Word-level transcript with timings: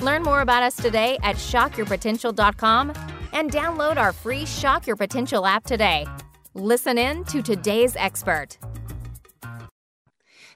Learn 0.00 0.22
more 0.22 0.40
about 0.40 0.62
us 0.62 0.76
today 0.76 1.18
at 1.22 1.36
shockyourpotential.com 1.36 2.92
and 3.32 3.50
download 3.50 3.96
our 3.96 4.12
free 4.12 4.46
Shock 4.46 4.86
Your 4.86 4.96
Potential 4.96 5.46
app 5.46 5.64
today. 5.64 6.06
Listen 6.54 6.98
in 6.98 7.24
to 7.24 7.42
today's 7.42 7.96
expert. 7.96 8.58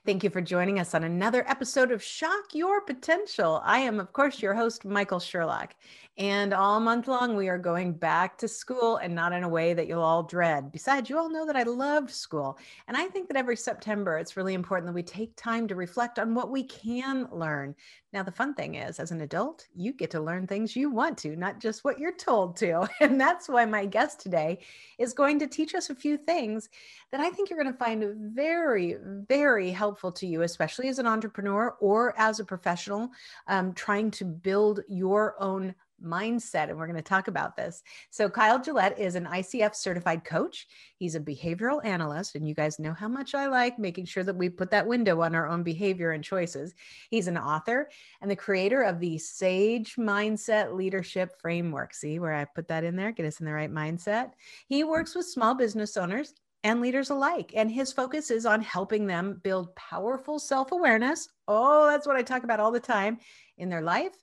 Thank 0.07 0.25
you 0.25 0.31
for 0.31 0.41
joining 0.41 0.79
us 0.79 0.95
on 0.95 1.05
another 1.05 1.45
episode 1.47 1.91
of 1.91 2.03
Shock 2.03 2.55
Your 2.55 2.81
Potential. 2.81 3.61
I 3.63 3.81
am, 3.81 4.01
of 4.01 4.13
course, 4.15 4.41
your 4.41 4.55
host, 4.55 4.87
Michael 4.87 5.21
Sherlock. 5.21 5.75
And 6.19 6.53
all 6.53 6.81
month 6.81 7.07
long, 7.07 7.37
we 7.37 7.49
are 7.49 7.59
going 7.59 7.93
back 7.93 8.39
to 8.39 8.49
school 8.49 8.97
and 8.97 9.15
not 9.15 9.33
in 9.33 9.45
a 9.45 9.49
way 9.49 9.73
that 9.73 9.87
you'll 9.87 10.03
all 10.03 10.25
dread. 10.25 10.73
Besides, 10.73 11.09
you 11.09 11.17
all 11.17 11.31
know 11.31 11.47
that 11.47 11.55
I 11.55 11.63
loved 11.63 12.11
school. 12.11 12.59
And 12.89 12.97
I 12.97 13.07
think 13.07 13.29
that 13.29 13.37
every 13.37 13.57
September, 13.57 14.19
it's 14.19 14.37
really 14.37 14.55
important 14.55 14.89
that 14.89 14.95
we 14.95 15.05
take 15.05 15.37
time 15.37 15.69
to 15.69 15.77
reflect 15.77 16.19
on 16.19 16.35
what 16.35 16.51
we 16.51 16.65
can 16.65 17.29
learn. 17.31 17.77
Now, 18.13 18.25
the 18.25 18.33
fun 18.33 18.55
thing 18.55 18.75
is, 18.75 18.99
as 18.99 19.13
an 19.13 19.21
adult, 19.21 19.69
you 19.77 19.93
get 19.93 20.11
to 20.11 20.21
learn 20.21 20.49
things 20.49 20.75
you 20.75 20.91
want 20.91 21.19
to, 21.19 21.37
not 21.37 21.61
just 21.61 21.85
what 21.85 22.01
you're 22.01 22.17
told 22.17 22.57
to. 22.57 22.89
And 23.01 23.21
that's 23.21 23.49
why 23.49 23.65
my 23.65 23.87
guest 23.87 24.21
today 24.21 24.59
is 24.99 25.13
going 25.13 25.39
to 25.39 25.47
teach 25.47 25.75
us 25.75 25.89
a 25.89 25.95
few 25.95 26.17
things 26.17 26.69
that 27.13 27.21
I 27.21 27.31
think 27.31 27.49
you're 27.49 27.63
going 27.63 27.73
to 27.73 27.79
find 27.79 28.35
very, 28.35 28.97
very 29.29 29.71
helpful 29.71 30.11
to 30.13 30.27
you, 30.27 30.43
especially 30.43 30.89
as 30.89 30.99
an 30.99 31.07
entrepreneur 31.07 31.77
or 31.81 32.19
as 32.19 32.41
a 32.41 32.45
professional 32.45 33.11
um, 33.47 33.73
trying 33.73 34.11
to 34.13 34.25
build 34.25 34.81
your 34.89 35.41
own 35.41 35.75
mindset. 36.05 36.69
And 36.69 36.79
we're 36.79 36.87
going 36.87 36.97
to 36.97 37.03
talk 37.03 37.29
about 37.29 37.57
this. 37.57 37.83
So, 38.11 38.29
Kyle 38.29 38.61
Gillette 38.61 38.99
is 38.99 39.15
an 39.15 39.27
ICF 39.27 39.75
certified 39.75 40.25
coach. 40.25 40.67
He's 40.97 41.15
a 41.15 41.21
behavioral 41.21 41.85
analyst. 41.85 42.35
And 42.35 42.47
you 42.47 42.55
guys 42.55 42.79
know 42.79 42.93
how 42.93 43.09
much 43.09 43.35
I 43.35 43.47
like 43.47 43.79
making 43.79 44.07
sure 44.07 44.25
that 44.25 44.37
we 44.37 44.49
put 44.49 44.71
that 44.71 44.87
window 44.87 45.21
on 45.23 45.35
our 45.35 45.49
own 45.49 45.63
behavior 45.63 46.13
and 46.13 46.23
choices. 46.23 46.75
He's 47.11 47.29
an 47.29 47.39
author 47.39 47.89
and 48.21 48.31
the 48.31 48.37
creator 48.37 48.83
of 48.83 49.01
the 49.01 49.19
Sage 49.19 49.97
Mindset 49.97 50.75
Leadership 50.75 51.41
Framework. 51.41 51.95
See 51.95 52.19
where 52.19 52.35
I 52.35 52.45
put 52.45 52.69
that 52.69 52.85
in 52.85 52.97
there? 52.97 53.13
Get 53.13 53.27
us 53.27 53.41
in 53.41 53.47
the 53.47 53.53
right 53.53 53.73
mindset. 53.73 54.33
He 54.67 54.85
works 54.85 55.15
with 55.15 55.27
small 55.27 55.55
business 55.55 55.97
owners 55.97 56.35
and 56.65 56.81
leaders 56.81 57.11
alike. 57.11 57.53
And 57.55 57.71
his 57.71 57.93
focus 57.93 58.31
is 58.31 58.47
on 58.47 58.61
helping 58.63 59.07
them 59.07 59.41
build 59.43 59.75
powerful 59.77 60.39
self 60.39 60.73
awareness. 60.73 61.29
Oh, 61.47 61.87
that's 61.87 62.07
what 62.07 62.17
I 62.17 62.23
talk 62.23 62.45
about 62.45 62.61
all 62.61 62.73
the 62.73 62.81
time 62.81 63.19
in 63.59 63.69
their 63.69 63.83
life 63.83 64.15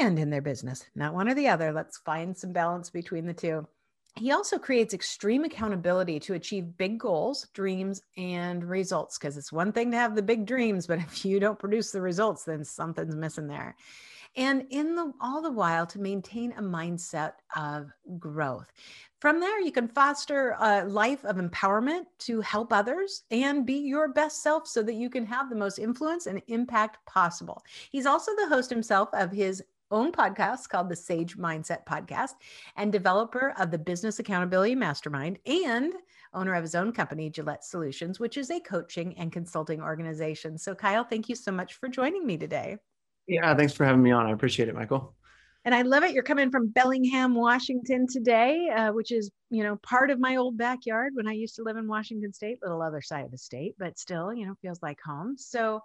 and 0.00 0.18
in 0.18 0.30
their 0.30 0.42
business, 0.42 0.84
not 0.94 1.14
one 1.14 1.28
or 1.28 1.34
the 1.34 1.48
other. 1.48 1.72
Let's 1.72 1.98
find 1.98 2.36
some 2.36 2.52
balance 2.52 2.90
between 2.90 3.26
the 3.26 3.34
two. 3.34 3.66
He 4.16 4.30
also 4.30 4.58
creates 4.58 4.94
extreme 4.94 5.44
accountability 5.44 6.20
to 6.20 6.34
achieve 6.34 6.76
big 6.76 7.00
goals, 7.00 7.48
dreams, 7.52 8.00
and 8.16 8.62
results. 8.62 9.18
Because 9.18 9.36
it's 9.36 9.52
one 9.52 9.72
thing 9.72 9.90
to 9.90 9.96
have 9.96 10.14
the 10.14 10.22
big 10.22 10.46
dreams, 10.46 10.86
but 10.86 10.98
if 11.00 11.24
you 11.24 11.40
don't 11.40 11.58
produce 11.58 11.90
the 11.90 12.00
results, 12.00 12.44
then 12.44 12.64
something's 12.64 13.16
missing 13.16 13.48
there. 13.48 13.76
And 14.36 14.66
in 14.70 14.96
the 14.96 15.12
all 15.20 15.42
the 15.42 15.50
while 15.50 15.86
to 15.86 16.00
maintain 16.00 16.52
a 16.52 16.62
mindset 16.62 17.34
of 17.54 17.90
growth. 18.18 18.72
From 19.20 19.40
there, 19.40 19.60
you 19.60 19.72
can 19.72 19.88
foster 19.88 20.56
a 20.60 20.84
life 20.84 21.24
of 21.24 21.36
empowerment 21.36 22.04
to 22.20 22.40
help 22.40 22.72
others 22.72 23.22
and 23.30 23.64
be 23.64 23.78
your 23.78 24.08
best 24.08 24.42
self 24.42 24.66
so 24.66 24.82
that 24.82 24.94
you 24.94 25.08
can 25.08 25.24
have 25.24 25.48
the 25.48 25.56
most 25.56 25.78
influence 25.78 26.26
and 26.26 26.42
impact 26.48 26.98
possible. 27.06 27.64
He's 27.90 28.06
also 28.06 28.32
the 28.36 28.48
host 28.48 28.70
himself 28.70 29.08
of 29.14 29.30
his 29.30 29.62
own 29.90 30.12
podcast 30.12 30.68
called 30.68 30.88
the 30.88 30.96
Sage 30.96 31.36
Mindset 31.36 31.84
Podcast 31.86 32.32
and 32.76 32.92
developer 32.92 33.54
of 33.58 33.70
the 33.70 33.78
Business 33.78 34.18
Accountability 34.18 34.74
Mastermind 34.74 35.38
and 35.46 35.92
owner 36.32 36.54
of 36.54 36.62
his 36.62 36.74
own 36.74 36.92
company, 36.92 37.30
Gillette 37.30 37.64
Solutions, 37.64 38.18
which 38.18 38.36
is 38.36 38.50
a 38.50 38.60
coaching 38.60 39.16
and 39.18 39.32
consulting 39.32 39.80
organization. 39.80 40.58
So, 40.58 40.74
Kyle, 40.74 41.04
thank 41.04 41.28
you 41.28 41.34
so 41.34 41.52
much 41.52 41.74
for 41.74 41.88
joining 41.88 42.26
me 42.26 42.36
today. 42.36 42.76
Yeah, 43.26 43.54
thanks 43.54 43.72
for 43.72 43.84
having 43.84 44.02
me 44.02 44.10
on. 44.10 44.26
I 44.26 44.32
appreciate 44.32 44.68
it, 44.68 44.74
Michael. 44.74 45.14
And 45.64 45.74
I 45.74 45.80
love 45.80 46.02
it. 46.02 46.12
You're 46.12 46.22
coming 46.22 46.50
from 46.50 46.68
Bellingham, 46.68 47.34
Washington 47.34 48.06
today, 48.06 48.68
uh, 48.68 48.92
which 48.92 49.10
is, 49.10 49.30
you 49.48 49.62
know, 49.62 49.76
part 49.76 50.10
of 50.10 50.20
my 50.20 50.36
old 50.36 50.58
backyard 50.58 51.14
when 51.14 51.26
I 51.26 51.32
used 51.32 51.56
to 51.56 51.62
live 51.62 51.78
in 51.78 51.88
Washington 51.88 52.34
State, 52.34 52.58
little 52.62 52.82
other 52.82 53.00
side 53.00 53.24
of 53.24 53.30
the 53.30 53.38
state, 53.38 53.74
but 53.78 53.98
still, 53.98 54.34
you 54.34 54.44
know, 54.44 54.54
feels 54.60 54.82
like 54.82 54.98
home. 55.00 55.36
So 55.38 55.80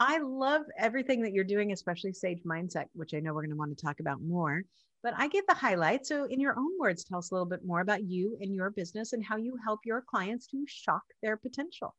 I 0.00 0.18
love 0.18 0.62
everything 0.78 1.22
that 1.22 1.32
you're 1.32 1.44
doing, 1.44 1.72
especially 1.72 2.12
Sage 2.12 2.42
Mindset, 2.44 2.86
which 2.94 3.14
I 3.14 3.20
know 3.20 3.32
we're 3.32 3.42
going 3.42 3.50
to 3.50 3.56
want 3.56 3.76
to 3.76 3.84
talk 3.84 4.00
about 4.00 4.20
more. 4.20 4.62
But 5.02 5.14
I 5.16 5.28
get 5.28 5.46
the 5.46 5.54
highlights. 5.54 6.08
So, 6.08 6.24
in 6.24 6.40
your 6.40 6.58
own 6.58 6.78
words, 6.78 7.04
tell 7.04 7.18
us 7.18 7.30
a 7.30 7.34
little 7.34 7.48
bit 7.48 7.64
more 7.64 7.80
about 7.80 8.04
you 8.04 8.38
and 8.40 8.54
your 8.54 8.70
business 8.70 9.12
and 9.12 9.24
how 9.24 9.36
you 9.36 9.56
help 9.62 9.80
your 9.84 10.02
clients 10.02 10.46
to 10.48 10.64
shock 10.66 11.02
their 11.22 11.36
potential. 11.36 11.94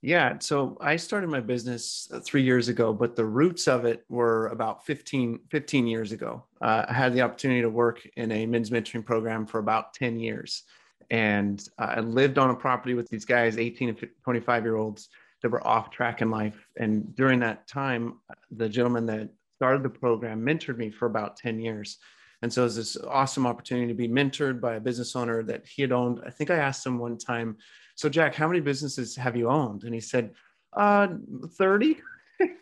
Yeah. 0.00 0.36
So 0.38 0.76
I 0.80 0.94
started 0.96 1.28
my 1.28 1.40
business 1.40 2.08
uh, 2.12 2.20
three 2.20 2.42
years 2.42 2.68
ago, 2.68 2.92
but 2.92 3.16
the 3.16 3.24
roots 3.24 3.66
of 3.66 3.84
it 3.84 4.04
were 4.08 4.46
about 4.48 4.86
15, 4.86 5.40
15 5.50 5.86
years 5.88 6.12
ago. 6.12 6.44
Uh, 6.60 6.86
I 6.88 6.92
had 6.92 7.12
the 7.14 7.22
opportunity 7.22 7.62
to 7.62 7.70
work 7.70 8.06
in 8.16 8.30
a 8.30 8.46
men's 8.46 8.70
mentoring 8.70 9.04
program 9.04 9.44
for 9.44 9.58
about 9.58 9.94
10 9.94 10.20
years. 10.20 10.62
And 11.10 11.60
I 11.78 12.00
lived 12.00 12.38
on 12.38 12.50
a 12.50 12.54
property 12.54 12.94
with 12.94 13.08
these 13.08 13.24
guys, 13.24 13.58
18 13.58 13.88
and 13.88 14.08
25 14.22 14.62
year 14.62 14.76
olds 14.76 15.08
that 15.42 15.50
were 15.50 15.66
off 15.66 15.90
track 15.90 16.22
in 16.22 16.30
life. 16.30 16.66
And 16.76 17.14
during 17.14 17.40
that 17.40 17.66
time, 17.68 18.18
the 18.50 18.68
gentleman 18.68 19.06
that 19.06 19.30
started 19.56 19.82
the 19.82 19.90
program 19.90 20.44
mentored 20.44 20.76
me 20.76 20.90
for 20.90 21.06
about 21.06 21.36
10 21.36 21.60
years. 21.60 21.98
And 22.42 22.52
so 22.52 22.62
it 22.62 22.64
was 22.64 22.76
this 22.76 22.96
awesome 22.96 23.46
opportunity 23.46 23.88
to 23.88 23.94
be 23.94 24.08
mentored 24.08 24.60
by 24.60 24.76
a 24.76 24.80
business 24.80 25.16
owner 25.16 25.42
that 25.44 25.66
he 25.66 25.82
had 25.82 25.92
owned. 25.92 26.20
I 26.24 26.30
think 26.30 26.50
I 26.50 26.56
asked 26.56 26.86
him 26.86 26.98
one 26.98 27.18
time, 27.18 27.56
So, 27.96 28.08
Jack, 28.08 28.34
how 28.34 28.46
many 28.46 28.60
businesses 28.60 29.16
have 29.16 29.36
you 29.36 29.48
owned? 29.48 29.82
And 29.82 29.92
he 29.92 30.00
said, 30.00 30.32
uh, 30.74 31.08
30. 31.54 31.98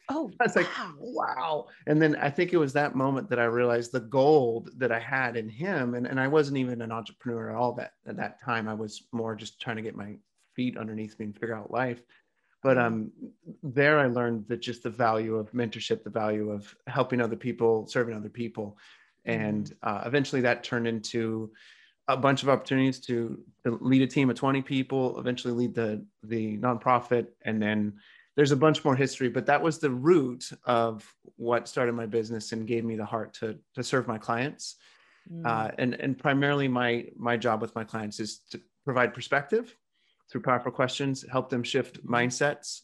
Oh, 0.08 0.31
I 0.41 0.44
was 0.44 0.56
wow. 0.56 0.62
like, 0.62 0.69
wow. 0.98 1.66
And 1.87 2.00
then 2.00 2.16
I 2.16 2.31
think 2.31 2.54
it 2.54 2.58
was 2.58 2.72
that 2.72 2.94
moment 2.94 3.28
that 3.28 3.38
I 3.38 3.44
realized 3.44 3.93
the 3.93 4.00
gold 4.00 4.70
that 4.78 4.93
I 4.93 4.98
had 4.98 5.37
in 5.37 5.50
him. 5.50 5.94
And, 5.94 6.06
and 6.06 6.19
I 6.19 6.28
wasn't 6.28 6.56
even 6.56 6.81
an 6.81 6.93
entrepreneur 6.93 7.50
at 7.50 7.56
all 7.56 7.72
that 7.75 7.93
at 8.06 8.16
that 8.16 8.41
time. 8.43 8.69
I 8.69 8.75
was 8.75 9.06
more 9.12 9.37
just 9.37 9.60
trying 9.60 9.76
to 9.76 9.82
get 9.82 9.94
my 9.94 10.16
feet 10.54 10.78
underneath 10.78 11.19
me 11.19 11.26
and 11.26 11.34
figure 11.34 11.54
out 11.54 11.70
life 11.70 12.00
but 12.66 12.77
um, 12.77 13.12
there 13.62 14.00
i 14.00 14.06
learned 14.06 14.44
that 14.49 14.60
just 14.60 14.82
the 14.82 14.91
value 14.91 15.37
of 15.37 15.53
mentorship 15.53 16.03
the 16.03 16.10
value 16.10 16.50
of 16.50 16.75
helping 16.88 17.21
other 17.21 17.37
people 17.37 17.87
serving 17.87 18.16
other 18.16 18.28
people 18.28 18.77
and 19.25 19.66
mm-hmm. 19.66 19.88
uh, 19.88 20.03
eventually 20.04 20.41
that 20.41 20.65
turned 20.65 20.88
into 20.88 21.53
a 22.09 22.16
bunch 22.16 22.44
of 22.44 22.49
opportunities 22.49 23.00
to, 23.00 23.38
to, 23.65 23.78
lead 23.81 24.00
a 24.03 24.06
team 24.06 24.31
of 24.31 24.37
20 24.37 24.62
people 24.62 25.16
eventually 25.21 25.55
lead 25.55 25.75
the 25.76 26.05
the 26.25 26.59
nonprofit 26.59 27.28
and 27.43 27.62
then 27.62 27.93
there's 28.34 28.50
a 28.50 28.56
bunch 28.56 28.84
more 28.84 28.97
history 28.97 29.28
but 29.28 29.47
that 29.47 29.62
was 29.62 29.78
the 29.78 29.91
root 29.91 30.50
of 30.65 31.09
what 31.37 31.69
started 31.69 31.94
my 31.94 32.06
business 32.06 32.50
and 32.50 32.66
gave 32.66 32.84
me 32.84 32.97
the 32.97 33.05
heart 33.05 33.32
to 33.32 33.56
to 33.76 33.84
serve 33.84 34.09
my 34.09 34.19
clients 34.19 34.75
mm. 35.32 35.47
uh, 35.47 35.71
and 35.78 35.94
and 35.94 36.19
primarily 36.19 36.66
my 36.66 37.06
my 37.16 37.37
job 37.37 37.62
with 37.62 37.72
my 37.76 37.84
clients 37.84 38.19
is 38.19 38.41
to 38.50 38.60
provide 38.84 39.15
perspective 39.15 39.76
through 40.31 40.42
powerful 40.42 40.72
questions, 40.72 41.25
help 41.31 41.48
them 41.48 41.62
shift 41.62 42.04
mindsets, 42.06 42.81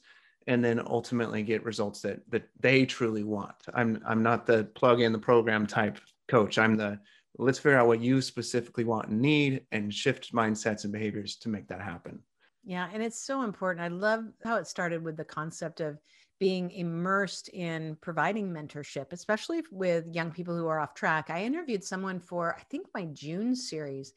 and 0.46 0.64
then 0.64 0.80
ultimately 0.86 1.42
get 1.42 1.64
results 1.64 2.00
that 2.02 2.20
that 2.30 2.48
they 2.60 2.86
truly 2.86 3.24
want. 3.24 3.54
I'm 3.74 4.02
I'm 4.06 4.22
not 4.22 4.46
the 4.46 4.64
plug 4.74 5.00
in 5.00 5.12
the 5.12 5.18
program 5.18 5.66
type 5.66 5.98
coach. 6.28 6.58
I'm 6.58 6.76
the 6.76 6.98
let's 7.38 7.58
figure 7.58 7.78
out 7.78 7.86
what 7.86 8.00
you 8.00 8.20
specifically 8.20 8.84
want 8.84 9.08
and 9.08 9.20
need 9.20 9.64
and 9.72 9.92
shift 9.92 10.32
mindsets 10.32 10.84
and 10.84 10.92
behaviors 10.92 11.36
to 11.36 11.48
make 11.48 11.68
that 11.68 11.80
happen. 11.80 12.20
Yeah, 12.64 12.88
and 12.92 13.02
it's 13.02 13.24
so 13.24 13.42
important. 13.42 13.84
I 13.84 13.88
love 13.88 14.24
how 14.44 14.56
it 14.56 14.66
started 14.66 15.02
with 15.02 15.16
the 15.16 15.24
concept 15.24 15.80
of 15.80 15.98
being 16.38 16.70
immersed 16.72 17.48
in 17.48 17.96
providing 18.00 18.52
mentorship, 18.52 19.12
especially 19.12 19.62
with 19.70 20.04
young 20.12 20.30
people 20.30 20.56
who 20.56 20.66
are 20.66 20.80
off 20.80 20.94
track. 20.94 21.30
I 21.30 21.44
interviewed 21.44 21.84
someone 21.84 22.20
for 22.20 22.56
I 22.58 22.62
think 22.70 22.86
my 22.94 23.04
June 23.06 23.54
series 23.54 24.12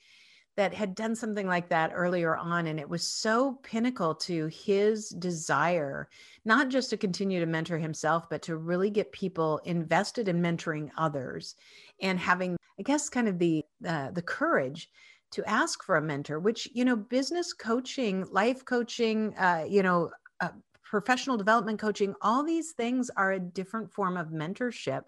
that 0.56 0.74
had 0.74 0.96
done 0.96 1.16
something 1.16 1.48
like 1.48 1.70
that 1.70 1.92
earlier 1.94 2.38
on. 2.38 2.68
And 2.68 2.80
it 2.80 2.90
was 2.90 3.04
so 3.04 3.60
pinnacle 3.64 4.16
to 4.16 4.48
his 4.48 5.10
desire, 5.10 6.10
not 6.46 6.70
just 6.70 6.90
to 6.92 6.98
continue 6.98 7.40
to 7.40 7.46
mentor 7.46 7.78
himself, 7.78 8.30
but 8.30 8.42
to 8.44 8.56
really 8.56 8.90
get 8.90 9.12
people 9.12 9.60
invested 9.66 10.28
in 10.28 10.42
mentoring 10.42 10.90
others 10.98 11.56
and 12.02 12.18
having, 12.18 12.56
I 12.80 12.84
guess, 12.84 13.10
kind 13.10 13.28
of 13.28 13.38
the, 13.38 13.64
uh, 13.86 14.12
the 14.12 14.22
courage 14.22 14.90
to 15.32 15.44
ask 15.50 15.84
for 15.84 15.98
a 15.98 16.02
mentor, 16.02 16.40
which, 16.40 16.70
you 16.74 16.86
know, 16.86 16.96
business 16.96 17.52
coaching, 17.52 18.26
life 18.32 18.64
coaching, 18.64 19.36
uh, 19.38 19.66
you 19.68 19.84
know, 19.84 20.10
uh, 20.40 20.50
professional 20.84 21.36
development 21.36 21.80
coaching, 21.80 22.14
all 22.22 22.44
these 22.44 22.72
things 22.72 23.10
are 23.18 23.34
a 23.34 23.40
different 23.40 23.92
form 23.92 24.16
of 24.16 24.28
mentorship 24.30 25.02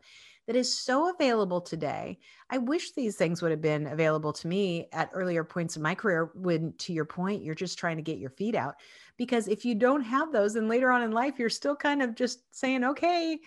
that 0.48 0.56
is 0.56 0.74
so 0.74 1.14
available 1.14 1.60
today. 1.62 2.18
I 2.50 2.58
wish 2.58 2.94
these 2.94 3.18
things 3.18 3.42
would 3.42 3.52
have 3.52 3.62
been 3.62 3.88
available 3.88 4.32
to 4.34 4.48
me 4.48 4.88
at 4.94 5.10
earlier 5.14 5.44
points 5.44 5.76
in 5.76 5.82
my 5.82 5.94
career 5.94 6.32
when, 6.36 6.74
to 6.80 6.94
your 6.94 7.06
point, 7.06 7.44
you're 7.44 7.54
just 7.54 7.78
trying 7.78 7.98
to 7.98 8.02
get 8.02 8.18
your 8.18 8.30
feet 8.30 8.56
out. 8.56 8.76
Because 9.18 9.48
if 9.50 9.66
you 9.66 9.76
don't 9.76 10.04
have 10.04 10.32
those, 10.32 10.56
and 10.56 10.70
later 10.70 10.90
on 10.92 11.04
in 11.04 11.12
life, 11.12 11.36
you're 11.38 11.50
still 11.50 11.76
kind 11.76 12.02
of 12.02 12.16
just 12.16 12.40
saying, 12.56 12.84
okay, 12.84 13.38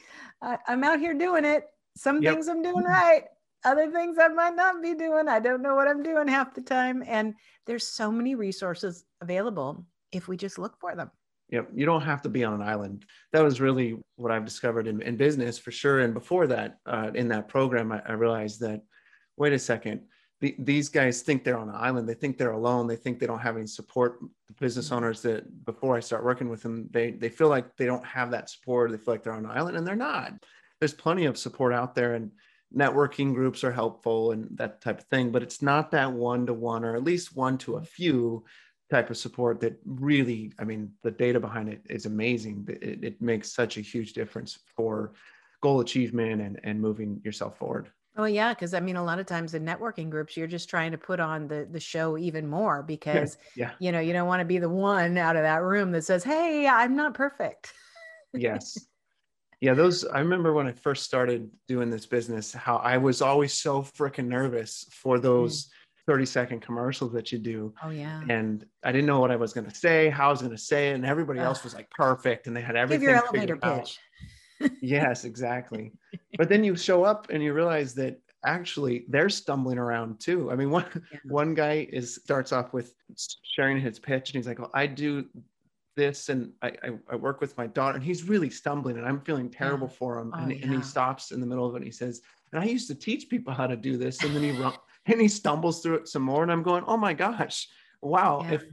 I, 0.43 0.59
am 0.69 0.85
out 0.85 1.01
here 1.01 1.15
doing 1.15 1.45
it. 1.45 1.69
Some 1.97 2.23
yep. 2.23 2.35
things 2.35 2.49
I'm 2.49 2.63
doing 2.63 2.85
mm-hmm. 2.85 2.93
right, 2.93 3.25
other 3.65 3.91
things 3.91 4.19
I 4.19 4.29
might 4.29 4.55
not 4.55 4.83
be 4.83 4.95
doing. 4.95 5.27
I 5.27 5.41
don't 5.41 5.63
know 5.63 5.75
what 5.75 5.89
I'm 5.89 6.03
doing 6.03 6.29
half 6.29 6.55
the 6.55 6.61
time. 6.61 7.03
And 7.07 7.35
there's 7.67 7.87
so 7.87 8.13
many 8.13 8.35
resources 8.35 9.05
available 9.23 9.87
if 10.13 10.29
we 10.29 10.37
just 10.37 10.59
look 10.59 10.79
for 10.79 10.95
them. 10.95 11.11
Yep. 11.51 11.71
You 11.75 11.85
don't 11.85 12.03
have 12.03 12.23
to 12.23 12.29
be 12.29 12.45
on 12.45 12.55
an 12.55 12.63
island. 12.63 13.05
That 13.33 13.43
was 13.43 13.61
really 13.61 13.99
what 14.17 14.31
I've 14.31 14.45
discovered 14.45 14.87
in, 14.87 15.03
in 15.03 15.17
business 15.17 15.59
for 15.59 15.73
sure. 15.73 16.01
And 16.01 16.15
before 16.15 16.47
that, 16.47 16.79
uh, 16.87 17.11
in 17.15 17.29
that 17.29 17.49
program, 17.49 17.91
I, 17.91 18.01
I, 18.07 18.13
realized 18.13 18.61
that, 18.61 18.83
wait 19.37 19.53
a 19.53 19.59
second, 19.59 20.03
the, 20.41 20.55
these 20.59 20.89
guys 20.89 21.23
think 21.23 21.43
they're 21.43 21.59
on 21.59 21.69
an 21.69 21.75
island. 21.75 22.09
They 22.09 22.15
think 22.15 22.39
they're 22.39 22.53
alone. 22.53 22.87
They 22.87 22.97
think 22.97 23.19
they 23.19 23.27
don't 23.27 23.41
have 23.41 23.57
any 23.57 23.67
support. 23.67 24.21
The 24.47 24.55
business 24.61 24.87
mm-hmm. 24.87 24.97
owners 24.97 25.23
that 25.23 25.65
before 25.65 25.97
I 25.97 26.01
start 26.01 26.25
working 26.25 26.49
with 26.49 26.63
them, 26.63 26.89
they, 26.93 27.11
they 27.11 27.29
feel 27.29 27.49
like 27.49 27.77
they 27.77 27.87
don't 27.87 28.05
have 28.07 28.31
that 28.31 28.49
support. 28.49 28.93
They 28.93 28.97
feel 28.97 29.15
like 29.15 29.25
they're 29.25 29.33
on 29.33 29.45
an 29.45 29.51
island 29.51 29.77
and 29.77 29.87
they're 29.87 29.97
not. 29.97 30.33
There's 30.79 30.95
plenty 30.95 31.27
of 31.27 31.37
support 31.37 31.75
out 31.75 31.97
there 31.97 32.15
and 32.15 32.31
networking 32.75 33.35
groups 33.35 33.65
are 33.65 33.73
helpful 33.73 34.31
and 34.31 34.47
that 34.57 34.81
type 34.81 35.01
of 35.01 35.07
thing, 35.07 35.33
but 35.33 35.43
it's 35.43 35.63
not 35.63 35.91
that 35.91 36.13
one 36.13 36.47
to 36.47 36.55
one 36.55 36.85
or 36.85 36.95
at 36.95 37.03
least 37.03 37.37
one 37.37 37.59
to 37.59 37.77
a 37.77 37.83
few 37.83 38.45
type 38.91 39.11
of 39.11 39.17
support 39.17 39.61
that 39.61 39.79
really, 39.85 40.53
I 40.59 40.65
mean, 40.65 40.93
the 41.03 41.11
data 41.11 41.39
behind 41.39 41.69
it 41.69 41.83
is 41.89 42.07
amazing. 42.07 42.67
It, 42.69 43.05
it 43.05 43.23
makes 43.23 43.53
such 43.53 43.77
a 43.77 43.81
huge 43.81 44.13
difference 44.13 44.59
for 44.77 45.13
goal 45.63 45.81
achievement 45.81 46.41
and, 46.41 46.61
and 46.65 46.81
moving 46.81 47.21
yourself 47.25 47.57
forward. 47.57 47.91
Oh 48.17 48.25
yeah, 48.25 48.53
because 48.53 48.75
I 48.75 48.81
mean, 48.81 48.97
a 48.97 49.05
lot 49.05 49.21
of 49.21 49.27
times 49.27 49.55
in 49.55 49.65
networking 49.65 50.11
groups, 50.11 50.37
you're 50.37 50.49
just 50.49 50.69
trying 50.69 50.91
to 50.91 50.99
put 50.99 51.21
on 51.21 51.47
the 51.47 51.69
the 51.71 51.79
show 51.79 52.19
even 52.19 52.47
more 52.47 52.83
because 52.83 53.39
yeah. 53.55 53.71
you 53.79 53.93
know 53.93 54.01
you 54.01 54.13
don't 54.13 54.27
want 54.27 54.41
to 54.41 54.45
be 54.45 54.59
the 54.59 54.69
one 54.69 55.17
out 55.17 55.37
of 55.37 55.43
that 55.43 55.63
room 55.63 55.93
that 55.93 56.03
says, 56.03 56.25
"Hey, 56.25 56.67
I'm 56.67 56.97
not 56.97 57.15
perfect." 57.15 57.73
yes, 58.35 58.77
yeah. 59.61 59.75
Those 59.75 60.05
I 60.05 60.19
remember 60.19 60.53
when 60.53 60.67
I 60.67 60.73
first 60.73 61.05
started 61.05 61.49
doing 61.69 61.89
this 61.89 62.05
business, 62.05 62.53
how 62.53 62.79
I 62.79 62.99
was 62.99 63.23
always 63.23 63.55
so 63.55 63.83
freaking 63.83 64.27
nervous 64.27 64.87
for 64.91 65.17
mm. 65.17 65.23
those. 65.23 65.67
Mm 65.67 65.71
30 66.07 66.27
second 66.27 66.61
commercials 66.61 67.13
that 67.13 67.33
you 67.33 67.39
do. 67.39 67.75
Oh 67.83 67.91
yeah. 67.91 68.23
And 68.29 68.65
I 68.83 68.93
didn't 68.93 69.07
know 69.07 69.21
what 69.21 69.31
I 69.31 69.37
was 69.37 69.53
going 69.53 69.69
to 69.69 69.75
say, 69.75 70.09
how 70.09 70.29
I 70.29 70.31
was 70.31 70.41
going 70.41 70.53
to 70.53 70.59
say 70.59 70.91
it. 70.91 70.95
And 70.95 71.07
everybody 71.07 71.41
else 71.41 71.63
was 71.65 71.75
like 71.75 71.91
perfect. 71.91 72.47
And 72.47 72.57
they 72.57 72.61
had 72.61 72.77
everything. 72.77 73.01
Give 73.01 73.11
your 73.11 73.25
elevator 73.25 73.57
pitch. 73.57 73.99
yes, 74.83 75.25
exactly. 75.25 75.93
but 76.37 76.49
then 76.49 76.65
you 76.65 76.77
show 76.77 77.05
up 77.05 77.29
and 77.31 77.43
you 77.43 77.53
realize 77.53 77.95
that 77.95 78.21
actually 78.45 79.05
they're 79.09 79.29
stumbling 79.29 79.79
around 79.79 80.21
too. 80.21 80.51
I 80.51 80.57
mean, 80.57 80.71
one, 80.71 80.87
yeah. 80.95 81.19
one 81.25 81.55
guy 81.55 81.89
is 81.93 82.15
starts 82.17 82.53
off 82.53 82.73
with 82.73 82.95
sharing 83.43 83.81
his 83.81 83.99
pitch 83.99 84.31
and 84.31 84.37
he's 84.37 84.47
like, 84.47 84.59
well, 84.59 84.71
I 84.75 84.87
do 84.87 85.27
this 85.97 86.29
and 86.29 86.53
I, 86.63 86.69
I, 86.69 86.91
I, 87.11 87.17
work 87.17 87.41
with 87.41 87.57
my 87.59 87.67
daughter 87.67 87.97
and 87.97 88.05
he's 88.05 88.23
really 88.23 88.49
stumbling 88.49 88.97
and 88.97 89.07
I'm 89.07 89.21
feeling 89.21 89.51
terrible 89.51 89.89
yeah. 89.89 89.99
for 89.99 90.19
him. 90.19 90.33
Oh, 90.35 90.39
and, 90.39 90.53
yeah. 90.53 90.59
and, 90.63 90.75
he 90.75 90.83
stops 90.83 91.33
in 91.33 91.41
the 91.41 91.47
middle 91.47 91.67
of 91.67 91.75
it 91.75 91.79
and 91.79 91.85
he 91.85 91.91
says, 91.91 92.23
and 92.53 92.61
I 92.61 92.65
used 92.65 92.89
to 92.89 92.95
teach 92.95 93.29
people 93.29 93.53
how 93.53 93.67
to 93.67 93.77
do 93.77 93.97
this. 93.97 94.23
And 94.23 94.35
then 94.35 94.43
he 94.43 94.53
and 95.07 95.21
he 95.21 95.29
stumbles 95.29 95.83
through 95.83 95.97
it 95.97 96.09
some 96.09 96.23
more 96.23 96.43
and 96.43 96.53
i'm 96.53 96.63
going 96.63 96.85
oh 96.87 96.97
my 96.97 97.13
gosh 97.13 97.69
wow 98.03 98.43
yeah. 98.45 98.53
if 98.53 98.65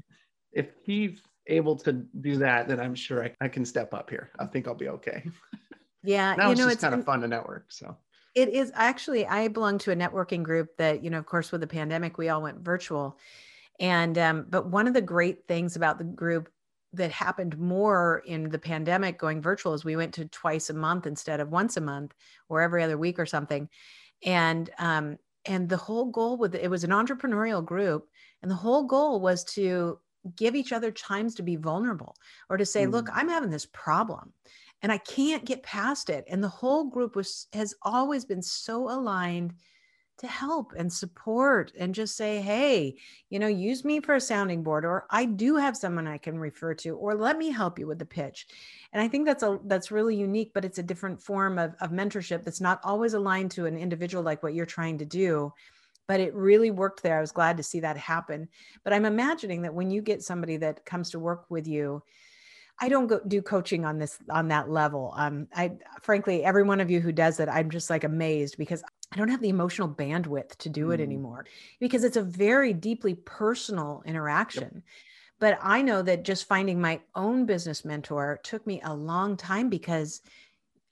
if 0.54 0.68
he's 0.84 1.22
able 1.48 1.76
to 1.76 1.94
do 2.22 2.38
that 2.38 2.68
then 2.68 2.80
i'm 2.80 2.96
sure 2.96 3.24
I, 3.24 3.34
I, 3.40 3.48
can 3.48 3.64
step 3.64 3.94
up 3.94 4.10
here. 4.10 4.32
I 4.38 4.46
think 4.46 4.68
i'll 4.68 4.76
be 4.76 4.90
okay. 4.90 5.24
Yeah 6.04 6.36
now 6.36 6.46
you 6.46 6.52
it's 6.52 6.62
know 6.62 6.68
it's 6.70 6.82
kind 6.82 6.94
of 6.96 7.04
fun 7.04 7.22
to 7.22 7.28
network 7.28 7.66
so. 7.70 7.98
It 8.36 8.50
is 8.50 8.72
actually 8.76 9.26
i 9.26 9.48
belong 9.48 9.78
to 9.80 9.92
a 9.92 9.96
networking 9.96 10.44
group 10.44 10.70
that 10.78 11.04
you 11.04 11.10
know 11.10 11.18
of 11.18 11.26
course 11.26 11.52
with 11.52 11.60
the 11.60 11.68
pandemic 11.68 12.18
we 12.18 12.30
all 12.30 12.42
went 12.42 12.60
virtual. 12.60 13.18
And 13.80 14.18
um, 14.18 14.46
but 14.50 14.68
one 14.68 14.88
of 14.88 14.94
the 14.94 15.02
great 15.02 15.48
things 15.48 15.76
about 15.76 15.98
the 15.98 16.04
group 16.04 16.50
that 16.94 17.12
happened 17.12 17.58
more 17.58 18.24
in 18.26 18.50
the 18.50 18.60
pandemic 18.60 19.18
going 19.20 19.42
virtual 19.42 19.74
is 19.74 19.84
we 19.84 19.96
went 19.96 20.14
to 20.16 20.26
twice 20.26 20.70
a 20.70 20.74
month 20.74 21.06
instead 21.06 21.40
of 21.40 21.52
once 21.52 21.78
a 21.78 21.82
month 21.82 22.14
or 22.50 22.62
every 22.62 22.84
other 22.84 22.98
week 22.98 23.20
or 23.20 23.26
something. 23.26 23.70
And 24.24 24.70
um, 24.80 25.18
and 25.48 25.70
the 25.70 25.78
whole 25.78 26.06
goal 26.06 26.38
with 26.38 26.56
it 26.56 26.70
was 26.70 26.84
an 26.84 26.92
entrepreneurial 26.92 27.64
group 27.64 28.08
and 28.42 28.52
the 28.52 28.56
whole 28.56 28.84
goal 28.84 29.20
was 29.20 29.44
to 29.44 30.00
give 30.36 30.56
each 30.56 30.74
other 30.74 30.92
times 30.92 31.36
to 31.36 31.44
be 31.44 31.56
vulnerable 31.56 32.16
or 32.50 32.58
to 32.58 32.66
say 32.66 32.86
mm. 32.86 32.92
look 32.92 33.08
i'm 33.14 33.30
having 33.30 33.50
this 33.50 33.68
problem 33.68 34.32
and 34.82 34.92
i 34.92 34.98
can't 34.98 35.46
get 35.46 35.64
past 35.64 36.10
it 36.10 36.26
and 36.28 36.44
the 36.44 36.50
whole 36.50 36.86
group 36.86 37.16
was 37.16 37.48
has 37.54 37.74
always 37.84 38.26
been 38.26 38.42
so 38.42 38.90
aligned 38.90 39.54
to 40.18 40.28
help 40.28 40.74
and 40.76 40.92
support 40.92 41.72
and 41.78 41.94
just 41.94 42.18
say, 42.18 42.42
hey, 42.42 42.96
you 43.30 43.38
know, 43.38 43.48
use 43.48 43.86
me 43.86 44.00
for 44.00 44.16
a 44.16 44.22
sounding 44.22 44.64
board, 44.64 44.84
or 44.84 45.06
I 45.12 45.26
do 45.26 45.56
have 45.58 45.78
someone 45.78 46.08
I 46.08 46.18
can 46.18 46.40
refer 46.40 46.74
to, 46.76 46.96
or 46.96 47.14
let 47.14 47.38
me 47.38 47.52
help 47.52 47.78
you 47.78 47.86
with 47.86 48.00
the 48.00 48.06
pitch. 48.06 48.48
And 48.94 49.02
I 49.02 49.08
think 49.08 49.26
that's 49.26 49.44
a 49.44 49.60
that's 49.66 49.92
really 49.92 50.16
unique, 50.16 50.52
but 50.54 50.66
it's 50.66 50.80
a 50.80 50.84
different 50.84 51.22
form 51.22 51.60
of, 51.60 51.76
of 51.82 51.92
mentorship 51.92 52.44
that's 52.44 52.62
not 52.62 52.80
always 52.84 53.14
aligned 53.14 53.52
to 53.52 53.68
an 53.68 53.78
individual 53.78 54.24
like 54.24 54.42
what 54.42 54.56
you're 54.56 54.66
trying 54.66 54.98
to 55.00 55.06
do. 55.06 55.54
But 56.08 56.20
it 56.20 56.34
really 56.34 56.72
worked 56.72 57.04
there. 57.04 57.18
I 57.18 57.22
was 57.22 57.34
glad 57.34 57.58
to 57.58 57.64
see 57.64 57.82
that 57.82 57.98
happen. 57.98 58.48
But 58.84 58.94
I'm 58.94 59.06
imagining 59.06 59.64
that 59.64 59.74
when 59.74 59.92
you 59.92 60.02
get 60.02 60.24
somebody 60.24 60.58
that 60.58 60.86
comes 60.86 61.12
to 61.12 61.20
work 61.20 61.46
with 61.50 61.68
you, 61.68 62.02
I 62.80 62.90
don't 62.90 63.08
go 63.08 63.20
do 63.28 63.42
coaching 63.42 63.86
on 63.86 63.98
this 63.98 64.18
on 64.30 64.48
that 64.50 64.70
level. 64.70 65.14
Um, 65.16 65.48
I 65.56 65.74
frankly, 66.02 66.44
every 66.44 66.64
one 66.64 66.80
of 66.80 66.90
you 66.90 67.02
who 67.02 67.12
does 67.12 67.40
it, 67.40 67.50
I'm 67.50 67.70
just 67.70 67.90
like 67.90 68.04
amazed 68.04 68.58
because 68.58 68.84
I 69.12 69.18
don't 69.18 69.30
have 69.30 69.42
the 69.42 69.50
emotional 69.50 69.88
bandwidth 69.88 70.58
to 70.58 70.70
do 70.70 70.92
it 70.92 71.00
mm. 71.00 71.04
anymore 71.04 71.46
because 71.80 72.04
it's 72.04 72.18
a 72.18 72.24
very 72.24 72.74
deeply 72.74 73.14
personal 73.14 74.04
interaction. 74.06 74.72
Yep. 74.76 74.84
But 75.40 75.60
I 75.62 75.82
know 75.82 76.02
that 76.02 76.24
just 76.24 76.48
finding 76.48 76.82
my 76.82 77.00
own 77.16 77.46
business 77.46 77.86
mentor 77.86 78.40
took 78.44 78.66
me 78.66 78.82
a 78.84 78.94
long 78.94 79.38
time 79.38 79.70
because 79.70 80.22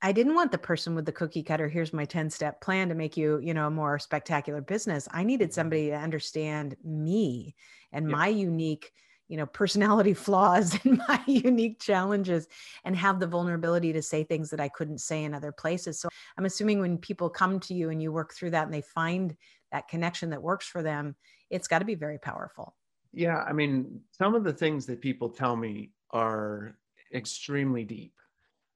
I 0.01 0.11
didn't 0.11 0.35
want 0.35 0.51
the 0.51 0.59
person 0.59 0.93
with 0.93 1.05
the 1.05 1.11
cookie 1.11 1.41
cutter, 1.41 1.67
here's 1.67 1.93
my 1.93 2.05
10 2.05 2.29
step 2.29 2.61
plan 2.61 2.89
to 2.89 2.95
make 2.95 3.17
you, 3.17 3.39
you 3.39 3.53
know, 3.53 3.67
a 3.67 3.71
more 3.71 3.97
spectacular 3.97 4.61
business. 4.61 5.07
I 5.11 5.23
needed 5.23 5.49
mm-hmm. 5.49 5.55
somebody 5.55 5.87
to 5.87 5.95
understand 5.95 6.77
me 6.83 7.55
and 7.91 8.07
yep. 8.07 8.17
my 8.17 8.27
unique 8.27 8.93
you 9.27 9.37
know 9.37 9.45
personality 9.45 10.13
flaws 10.25 10.77
and 10.83 11.01
my 11.07 11.21
unique 11.27 11.79
challenges 11.79 12.47
and 12.83 12.95
have 12.95 13.19
the 13.19 13.27
vulnerability 13.27 13.93
to 13.93 14.01
say 14.01 14.23
things 14.23 14.49
that 14.49 14.59
i 14.59 14.67
couldn't 14.67 14.99
say 14.99 15.23
in 15.23 15.33
other 15.33 15.51
places. 15.51 15.99
So 15.99 16.09
i'm 16.37 16.45
assuming 16.45 16.79
when 16.79 16.97
people 16.97 17.29
come 17.29 17.59
to 17.61 17.73
you 17.73 17.89
and 17.89 18.01
you 18.01 18.11
work 18.11 18.33
through 18.33 18.51
that 18.51 18.65
and 18.65 18.73
they 18.73 18.81
find 18.81 19.35
that 19.71 19.87
connection 19.87 20.29
that 20.29 20.41
works 20.41 20.67
for 20.67 20.81
them 20.81 21.15
it's 21.49 21.67
got 21.67 21.79
to 21.79 21.85
be 21.85 21.95
very 21.95 22.17
powerful. 22.17 22.75
Yeah 23.13 23.43
i 23.47 23.53
mean 23.53 24.01
some 24.11 24.35
of 24.35 24.43
the 24.43 24.53
things 24.53 24.85
that 24.87 25.01
people 25.01 25.29
tell 25.29 25.55
me 25.55 25.91
are 26.11 26.77
extremely 27.13 27.83
deep. 27.83 28.13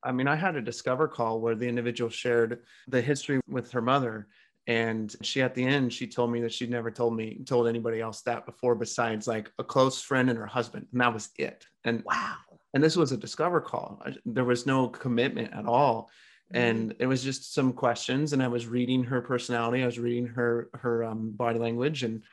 I 0.03 0.11
mean 0.11 0.27
i 0.27 0.35
had 0.35 0.55
a 0.55 0.61
discover 0.61 1.07
call 1.07 1.41
where 1.41 1.55
the 1.55 1.67
individual 1.67 2.09
shared 2.09 2.61
the 2.87 3.01
history 3.01 3.39
with 3.47 3.71
her 3.71 3.81
mother 3.81 4.27
and 4.67 5.15
she 5.21 5.41
at 5.41 5.55
the 5.55 5.63
end 5.63 5.91
she 5.91 6.07
told 6.07 6.31
me 6.31 6.41
that 6.41 6.53
she'd 6.53 6.69
never 6.69 6.91
told 6.91 7.15
me 7.15 7.39
told 7.45 7.67
anybody 7.67 7.99
else 7.99 8.21
that 8.21 8.45
before 8.45 8.75
besides 8.75 9.27
like 9.27 9.51
a 9.57 9.63
close 9.63 10.01
friend 10.01 10.29
and 10.29 10.37
her 10.37 10.45
husband 10.45 10.87
and 10.91 11.01
that 11.01 11.13
was 11.13 11.29
it. 11.37 11.65
And 11.83 12.03
wow. 12.05 12.35
and 12.73 12.83
this 12.83 12.95
was 12.95 13.11
a 13.11 13.17
discover 13.17 13.61
call. 13.61 14.03
There 14.25 14.45
was 14.45 14.65
no 14.65 14.87
commitment 14.87 15.53
at 15.53 15.65
all. 15.65 16.09
And 16.51 16.91
mm-hmm. 16.91 17.03
it 17.03 17.05
was 17.05 17.23
just 17.23 17.53
some 17.53 17.73
questions 17.73 18.33
and 18.33 18.43
i 18.43 18.47
was 18.47 18.67
reading 18.67 19.03
her 19.03 19.21
personality. 19.21 19.83
I 19.83 19.87
was 19.87 19.99
reading 19.99 20.27
her 20.27 20.69
her 20.73 21.03
um, 21.03 21.31
body 21.31 21.59
language 21.59 22.03
and 22.03 22.23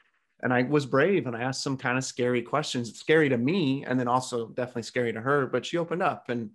and 0.43 0.53
i 0.53 0.63
was 0.63 0.85
brave 0.85 1.27
and 1.27 1.35
i 1.35 1.41
asked 1.41 1.63
some 1.63 1.79
kind 1.79 1.97
of 1.97 2.05
scary 2.05 2.43
questions. 2.43 2.99
Scary 2.99 3.31
to 3.31 3.39
me 3.39 3.85
and 3.87 3.99
then 3.99 4.09
also 4.09 4.49
definitely 4.49 4.83
scary 4.83 5.13
to 5.13 5.21
her 5.21 5.47
but 5.47 5.65
she 5.65 5.79
opened 5.79 6.03
up 6.03 6.29
and 6.29 6.51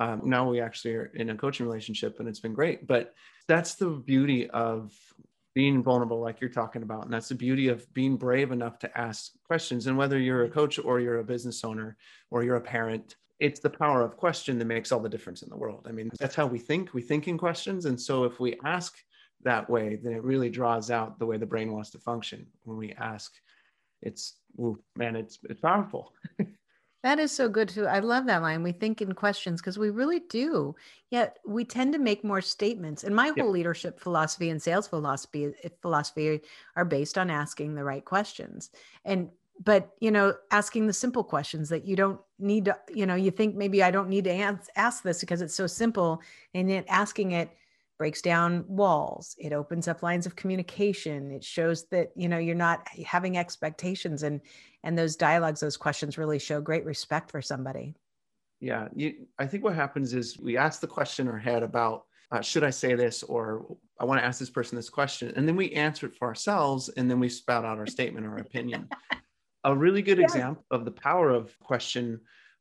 um, 0.00 0.22
now 0.24 0.48
we 0.48 0.60
actually 0.60 0.94
are 0.94 1.10
in 1.14 1.30
a 1.30 1.36
coaching 1.36 1.66
relationship 1.66 2.20
and 2.20 2.28
it's 2.28 2.40
been 2.40 2.54
great 2.54 2.86
but 2.86 3.14
that's 3.46 3.74
the 3.74 3.88
beauty 3.88 4.48
of 4.50 4.92
being 5.54 5.82
vulnerable 5.82 6.20
like 6.20 6.40
you're 6.40 6.50
talking 6.50 6.82
about 6.82 7.04
and 7.04 7.12
that's 7.12 7.28
the 7.28 7.34
beauty 7.34 7.68
of 7.68 7.92
being 7.94 8.16
brave 8.16 8.50
enough 8.50 8.78
to 8.80 8.98
ask 8.98 9.32
questions. 9.46 9.86
And 9.86 9.96
whether 9.96 10.18
you're 10.18 10.44
a 10.44 10.50
coach 10.50 10.78
or 10.78 11.00
you're 11.00 11.20
a 11.20 11.24
business 11.24 11.64
owner 11.64 11.96
or 12.30 12.42
you're 12.42 12.56
a 12.56 12.60
parent 12.60 13.16
it's 13.40 13.60
the 13.60 13.70
power 13.70 14.02
of 14.02 14.16
question 14.16 14.58
that 14.58 14.64
makes 14.64 14.92
all 14.92 15.00
the 15.00 15.08
difference 15.08 15.42
in 15.42 15.50
the 15.50 15.56
world. 15.56 15.86
I 15.88 15.92
mean 15.92 16.10
that's 16.18 16.34
how 16.34 16.46
we 16.46 16.58
think. 16.58 16.94
We 16.94 17.02
think 17.02 17.28
in 17.28 17.38
questions. 17.38 17.84
And 17.84 18.00
so 18.00 18.24
if 18.24 18.40
we 18.40 18.58
ask 18.64 18.96
that 19.42 19.68
way 19.70 19.96
then 20.02 20.12
it 20.12 20.24
really 20.24 20.50
draws 20.50 20.90
out 20.90 21.18
the 21.18 21.26
way 21.26 21.36
the 21.36 21.46
brain 21.46 21.72
wants 21.72 21.90
to 21.90 21.98
function. 21.98 22.46
When 22.64 22.76
we 22.76 22.92
ask 22.92 23.32
it's 24.02 24.34
ooh, 24.58 24.78
man 24.96 25.14
it's 25.14 25.38
it's 25.44 25.60
powerful 25.60 26.12
That 27.04 27.18
is 27.18 27.30
so 27.30 27.50
good 27.50 27.68
too. 27.68 27.86
I 27.86 27.98
love 27.98 28.24
that 28.26 28.40
line. 28.40 28.62
We 28.62 28.72
think 28.72 29.02
in 29.02 29.12
questions 29.12 29.60
because 29.60 29.78
we 29.78 29.90
really 29.90 30.20
do. 30.20 30.74
Yet 31.10 31.38
we 31.46 31.62
tend 31.62 31.92
to 31.92 31.98
make 31.98 32.24
more 32.24 32.40
statements. 32.40 33.04
And 33.04 33.14
my 33.14 33.26
yep. 33.26 33.40
whole 33.40 33.50
leadership 33.50 34.00
philosophy 34.00 34.48
and 34.48 34.60
sales 34.60 34.88
philosophy 34.88 35.52
eh, 35.62 35.68
philosophy 35.82 36.40
are 36.76 36.84
based 36.86 37.18
on 37.18 37.28
asking 37.28 37.74
the 37.74 37.84
right 37.84 38.02
questions. 38.02 38.70
And 39.04 39.28
but 39.62 39.90
you 40.00 40.10
know, 40.10 40.32
asking 40.50 40.86
the 40.86 40.94
simple 40.94 41.22
questions 41.22 41.68
that 41.68 41.84
you 41.84 41.94
don't 41.94 42.18
need 42.38 42.64
to, 42.64 42.78
you 42.94 43.04
know, 43.04 43.16
you 43.16 43.30
think 43.30 43.54
maybe 43.54 43.82
I 43.82 43.90
don't 43.90 44.08
need 44.08 44.24
to 44.24 44.34
ask, 44.34 44.70
ask 44.74 45.02
this 45.02 45.20
because 45.20 45.42
it's 45.42 45.54
so 45.54 45.66
simple, 45.66 46.22
and 46.54 46.70
yet 46.70 46.86
asking 46.88 47.32
it 47.32 47.50
breaks 47.98 48.20
down 48.20 48.64
walls 48.66 49.34
it 49.38 49.52
opens 49.52 49.88
up 49.88 50.02
lines 50.02 50.26
of 50.26 50.36
communication 50.36 51.30
it 51.30 51.44
shows 51.44 51.86
that 51.88 52.10
you 52.16 52.28
know 52.28 52.38
you're 52.38 52.54
not 52.54 52.86
having 53.06 53.38
expectations 53.38 54.22
and 54.22 54.40
and 54.82 54.98
those 54.98 55.16
dialogues 55.16 55.60
those 55.60 55.76
questions 55.76 56.18
really 56.18 56.38
show 56.38 56.60
great 56.60 56.84
respect 56.84 57.30
for 57.30 57.40
somebody. 57.40 57.94
Yeah 58.60 58.88
you, 58.94 59.26
i 59.38 59.46
think 59.46 59.64
what 59.64 59.74
happens 59.74 60.14
is 60.14 60.38
we 60.38 60.56
ask 60.56 60.80
the 60.80 60.86
question 60.86 61.26
in 61.26 61.32
our 61.32 61.38
head 61.38 61.62
about 61.62 62.04
uh, 62.32 62.40
should 62.40 62.64
i 62.64 62.70
say 62.70 62.94
this 62.94 63.22
or 63.22 63.76
i 64.00 64.04
want 64.04 64.20
to 64.20 64.24
ask 64.24 64.38
this 64.40 64.50
person 64.50 64.76
this 64.76 64.90
question? 64.90 65.32
And 65.36 65.46
then 65.46 65.56
we 65.56 65.70
answer 65.72 66.06
it 66.06 66.16
for 66.16 66.26
ourselves 66.26 66.88
and 66.96 67.10
then 67.10 67.20
we 67.20 67.28
spout 67.28 67.64
out 67.64 67.78
our 67.78 67.86
statement 67.86 68.26
or 68.26 68.38
opinion. 68.38 68.88
A 69.66 69.74
really 69.74 70.02
good 70.02 70.18
example 70.18 70.62
of 70.70 70.84
the 70.84 70.90
power 70.90 71.30
of 71.30 71.58
question 71.58 72.20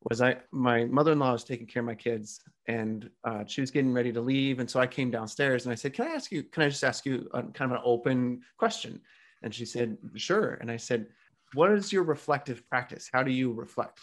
was 0.10 0.22
I 0.22 0.38
my 0.51 0.86
mother-in-law 0.86 1.33
was 1.33 1.43
taking 1.43 1.67
care 1.67 1.81
of 1.81 1.86
my 1.86 1.95
kids 1.95 2.41
and 2.67 3.10
uh, 3.24 3.43
she 3.45 3.62
was 3.62 3.72
getting 3.72 3.93
ready 3.93 4.12
to 4.13 4.22
leave. 4.22 4.60
And 4.60 4.69
so 4.69 4.79
I 4.79 4.88
came 4.88 5.12
downstairs 5.12 5.65
and 5.65 5.72
I 5.72 5.75
said 5.75 5.93
can 5.93 6.07
I 6.07 6.12
ask 6.12 6.31
you 6.31 6.43
can 6.43 6.63
I 6.63 6.69
just 6.69 6.83
ask 6.83 7.05
you 7.05 7.29
a, 7.33 7.43
kind 7.43 7.72
of 7.72 7.77
an 7.77 7.83
open 7.86 8.41
question? 8.57 9.01
And 9.43 9.53
she 9.53 9.65
said 9.65 9.98
sure. 10.15 10.57
And 10.62 10.72
I 10.72 10.77
said 10.77 11.07
what 11.53 11.72
is 11.72 11.93
your 11.93 12.03
reflective 12.03 12.67
practice? 12.69 13.10
How 13.12 13.24
do 13.24 13.31
you 13.31 13.51
reflect 13.51 14.00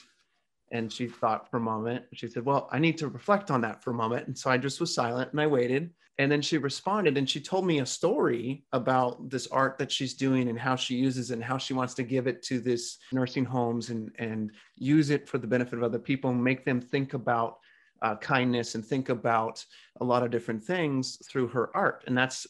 and 0.71 0.93
she 0.93 1.09
thought 1.09 1.51
for 1.51 1.57
a 1.57 1.61
moment 1.61 2.05
she 2.13 2.29
said 2.29 2.45
well 2.45 2.69
I 2.73 2.79
need 2.79 2.99
to 2.99 3.09
reflect 3.09 3.51
on 3.51 3.61
that 3.63 3.83
for 3.83 3.91
a 3.91 3.95
moment. 3.95 4.27
And 4.27 4.37
so 4.37 4.51
I 4.51 4.59
just 4.59 4.81
was 4.81 4.95
silent 4.95 5.33
and 5.33 5.41
I 5.41 5.47
waited. 5.47 5.91
And 6.19 6.31
then 6.31 6.43
she 6.43 6.59
responded 6.59 7.17
and 7.17 7.29
she 7.29 7.41
told 7.41 7.65
me 7.65 7.81
a 7.81 7.87
story 7.87 8.65
about 8.73 9.31
this 9.31 9.47
art 9.47 9.79
that 9.79 9.91
she's 9.91 10.13
doing 10.13 10.49
and 10.49 10.59
how 10.59 10.77
she 10.77 10.95
uses 10.95 11.31
it 11.31 11.35
and 11.35 11.45
how 11.45 11.57
she 11.57 11.73
wants 11.73 11.95
to 11.95 12.03
give 12.03 12.27
it 12.27 12.43
to 12.45 12.61
this 12.61 12.99
nursing 13.13 13.45
homes 13.45 13.89
and 13.89 14.11
and 14.19 14.53
use 14.77 15.11
it 15.11 15.29
for 15.29 15.39
the 15.39 15.47
benefit 15.47 15.79
of 15.79 15.83
other 15.83 15.99
people 15.99 16.31
and 16.31 16.45
make 16.45 16.65
them 16.65 16.81
think 16.81 17.15
about 17.15 17.59
uh, 18.03 18.17
kindness 18.17 18.75
and 18.75 18.85
think 18.85 19.09
about 19.09 19.65
a 20.01 20.05
lot 20.05 20.23
of 20.23 20.31
different 20.31 20.63
things 20.63 21.19
through 21.31 21.49
her 21.49 21.75
art. 21.75 22.05
And 22.07 22.17
that's 22.17 22.47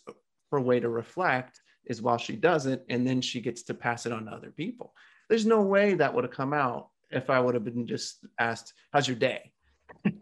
her 0.50 0.60
way 0.60 0.80
to 0.80 0.88
reflect 0.88 1.60
is 1.84 2.02
while 2.02 2.18
she 2.18 2.36
does 2.36 2.66
it 2.66 2.84
and 2.88 3.06
then 3.06 3.20
she 3.20 3.40
gets 3.40 3.62
to 3.64 3.74
pass 3.74 4.06
it 4.06 4.12
on 4.12 4.26
to 4.26 4.32
other 4.32 4.50
people. 4.50 4.94
There's 5.28 5.46
no 5.46 5.62
way 5.62 5.94
that 5.94 6.12
would 6.12 6.24
have 6.24 6.32
come 6.32 6.52
out 6.52 6.89
if 7.10 7.30
i 7.30 7.40
would 7.40 7.54
have 7.54 7.64
been 7.64 7.86
just 7.86 8.24
asked 8.38 8.74
how's 8.92 9.08
your 9.08 9.16
day 9.16 9.50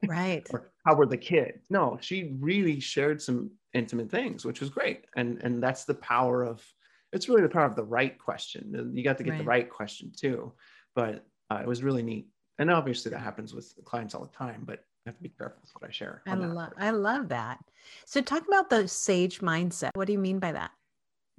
Right. 0.06 0.46
or 0.50 0.70
how 0.84 0.94
were 0.94 1.06
the 1.06 1.16
kids? 1.16 1.66
No, 1.70 1.98
she 2.00 2.36
really 2.40 2.80
shared 2.80 3.20
some 3.20 3.50
intimate 3.74 4.10
things, 4.10 4.44
which 4.44 4.60
was 4.60 4.70
great. 4.70 5.06
And 5.16 5.42
and 5.42 5.62
that's 5.62 5.84
the 5.84 5.94
power 5.94 6.42
of 6.42 6.64
it's 7.12 7.28
really 7.28 7.42
the 7.42 7.48
power 7.48 7.64
of 7.64 7.76
the 7.76 7.84
right 7.84 8.18
question. 8.18 8.92
You 8.94 9.02
got 9.02 9.18
to 9.18 9.24
get 9.24 9.32
right. 9.32 9.38
the 9.38 9.44
right 9.44 9.70
question 9.70 10.12
too. 10.14 10.52
But 10.94 11.24
uh, 11.50 11.60
it 11.62 11.66
was 11.66 11.82
really 11.82 12.02
neat. 12.02 12.28
And 12.58 12.70
obviously 12.70 13.10
that 13.10 13.20
happens 13.20 13.54
with 13.54 13.72
clients 13.84 14.14
all 14.14 14.22
the 14.22 14.36
time, 14.36 14.62
but 14.66 14.80
I 15.06 15.10
have 15.10 15.16
to 15.16 15.22
be 15.22 15.28
careful 15.28 15.58
with 15.62 15.70
what 15.78 15.88
I 15.88 15.92
share. 15.92 16.22
I 16.26 16.34
love 16.34 16.72
I 16.76 16.90
love 16.90 17.28
that. 17.28 17.58
So 18.04 18.20
talk 18.20 18.46
about 18.46 18.68
the 18.68 18.88
sage 18.88 19.40
mindset. 19.40 19.90
What 19.94 20.06
do 20.06 20.12
you 20.12 20.18
mean 20.18 20.38
by 20.38 20.52
that? 20.52 20.72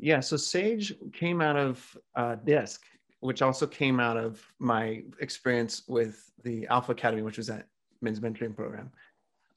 Yeah, 0.01 0.21
so 0.21 0.37
sage 0.37 0.93
came 1.11 1.41
out 1.41 1.57
of 1.57 1.97
uh, 2.15 2.35
DISC, 2.35 2.81
which 3.19 3.41
also 3.41 3.67
came 3.67 3.99
out 3.99 4.17
of 4.17 4.41
my 4.59 5.03
experience 5.19 5.83
with 5.87 6.31
the 6.43 6.67
Alpha 6.67 6.91
Academy, 6.91 7.21
which 7.21 7.37
was 7.37 7.49
at 7.49 7.67
men's 8.01 8.19
mentoring 8.19 8.55
program. 8.55 8.91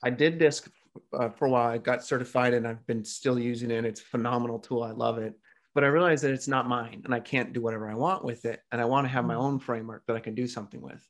I 0.02 0.10
did 0.10 0.38
DISC 0.38 0.68
uh, 1.12 1.28
for 1.30 1.46
a 1.46 1.50
while. 1.50 1.68
I 1.68 1.78
got 1.78 2.04
certified 2.04 2.54
and 2.54 2.66
I've 2.66 2.84
been 2.86 3.04
still 3.04 3.38
using 3.38 3.70
it. 3.70 3.84
It's 3.84 4.00
a 4.00 4.04
phenomenal 4.04 4.58
tool. 4.58 4.82
I 4.82 4.90
love 4.90 5.18
it. 5.18 5.34
But 5.74 5.84
I 5.84 5.86
realized 5.86 6.24
that 6.24 6.32
it's 6.32 6.48
not 6.48 6.68
mine 6.68 7.02
and 7.04 7.14
I 7.14 7.20
can't 7.20 7.52
do 7.52 7.62
whatever 7.62 7.88
I 7.88 7.94
want 7.94 8.24
with 8.24 8.44
it. 8.44 8.60
And 8.72 8.80
I 8.80 8.84
want 8.84 9.06
to 9.06 9.08
have 9.08 9.24
my 9.24 9.34
mm. 9.34 9.42
own 9.42 9.58
framework 9.58 10.02
that 10.06 10.16
I 10.16 10.20
can 10.20 10.34
do 10.34 10.46
something 10.46 10.80
with. 10.80 11.08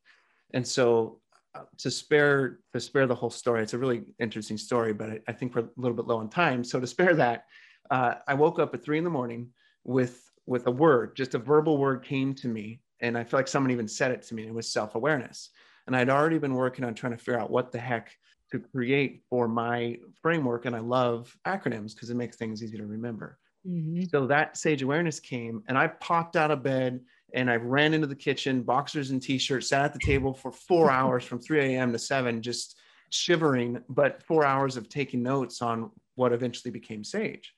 And 0.55 0.67
so 0.67 1.21
uh, 1.55 1.63
to 1.79 1.91
spare 1.91 2.61
to 2.73 2.81
spare 2.81 3.07
the 3.07 3.15
whole 3.15 3.31
story, 3.31 3.63
it's 3.63 3.75
a 3.75 3.79
really 3.79 4.03
interesting 4.21 4.57
story, 4.57 4.93
but 4.93 5.11
I, 5.11 5.21
I 5.29 5.33
think 5.33 5.55
we're 5.55 5.63
a 5.63 5.69
little 5.77 5.97
bit 5.97 6.07
low 6.07 6.19
on 6.19 6.29
time. 6.29 6.63
So 6.63 6.79
to 6.79 6.87
spare 6.87 7.15
that, 7.15 7.47
uh, 7.91 8.15
I 8.29 8.35
woke 8.35 8.59
up 8.59 8.75
at 8.75 8.85
three 8.85 8.99
in 8.99 9.05
the 9.05 9.11
morning 9.11 9.49
with 9.85 10.31
with 10.47 10.67
a 10.67 10.71
word, 10.71 11.17
just 11.17 11.35
a 11.35 11.39
verbal 11.39 11.79
word 11.79 12.05
came 12.05 12.35
to 12.35 12.49
me. 12.49 12.81
And 13.01 13.19
I 13.19 13.25
feel 13.25 13.39
like 13.39 13.49
someone 13.49 13.71
even 13.71 13.89
said 13.89 14.11
it 14.11 14.23
to 14.23 14.35
me. 14.35 14.47
It 14.47 14.55
was 14.55 14.73
self-awareness. 14.73 15.51
And 15.87 15.97
I'd 15.97 16.11
already 16.11 16.39
been 16.39 16.55
working 16.55 16.85
on 16.85 16.95
trying 16.95 17.13
to 17.13 17.19
figure 17.19 17.41
out 17.41 17.51
what 17.51 17.73
the 17.73 17.79
heck 17.79 18.17
to 18.53 18.61
create 18.61 19.23
for 19.29 19.49
my 19.49 19.99
framework. 20.21 20.67
And 20.67 20.77
I 20.77 20.81
love 20.81 21.37
acronyms 21.47 21.95
because 21.95 22.11
it 22.11 22.17
makes 22.17 22.37
things 22.37 22.63
easy 22.63 22.77
to 22.79 22.87
remember. 22.87 23.39
Mm-hmm. 23.67 24.05
So 24.11 24.27
that 24.27 24.57
sage 24.57 24.83
awareness 24.83 25.21
came, 25.21 25.63
and 25.69 25.79
I 25.79 25.87
popped 25.89 26.37
out 26.37 26.51
of 26.51 26.63
bed 26.63 27.01
and 27.35 27.51
I 27.51 27.57
ran 27.57 27.95
into 27.95 28.07
the 28.07 28.15
kitchen, 28.15 28.63
boxers 28.63 29.11
and 29.11 29.23
t-shirts, 29.23 29.69
sat 29.69 29.85
at 29.85 29.93
the 29.93 30.01
table 30.01 30.35
for 30.35 30.53
four 30.53 30.91
hours 30.99 31.25
from 31.25 31.41
3 31.41 31.75
a.m. 31.75 31.93
to 31.93 31.99
7, 31.99 32.43
just 32.43 32.79
shivering, 33.11 33.83
but 33.89 34.23
four 34.23 34.45
hours 34.45 34.77
of 34.77 34.89
taking 34.89 35.23
notes 35.23 35.63
on 35.63 35.91
what 36.15 36.33
eventually 36.33 36.71
became 36.71 37.05
Sage. 37.05 37.55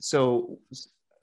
So 0.00 0.58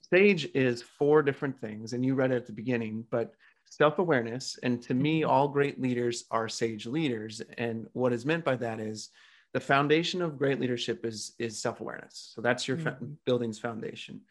Sage 0.10 0.50
is 0.54 0.82
four 0.82 1.24
different 1.24 1.60
things, 1.60 1.94
and 1.94 2.06
you 2.06 2.14
read 2.14 2.32
it 2.32 2.36
at 2.36 2.46
the 2.46 2.52
beginning, 2.54 3.06
but 3.10 3.34
self 3.66 4.00
awareness. 4.00 4.58
And 4.64 4.82
to 4.84 4.94
me, 4.94 5.22
mm-hmm. 5.22 5.30
all 5.30 5.48
great 5.48 5.82
leaders 5.82 6.26
are 6.32 6.48
sage 6.48 6.86
leaders. 6.86 7.42
And 7.58 7.88
what 7.94 8.14
is 8.14 8.26
meant 8.26 8.46
by 8.46 8.56
that 8.58 8.80
is 8.80 9.10
the 9.54 9.60
foundation 9.60 10.22
of 10.22 10.38
great 10.38 10.60
leadership 10.60 11.06
is, 11.06 11.34
is 11.40 11.62
self 11.62 11.82
awareness. 11.82 12.32
So 12.36 12.42
that's 12.42 12.68
your 12.68 12.78
mm-hmm. 12.78 13.14
building's 13.26 13.60
foundation. 13.60 14.22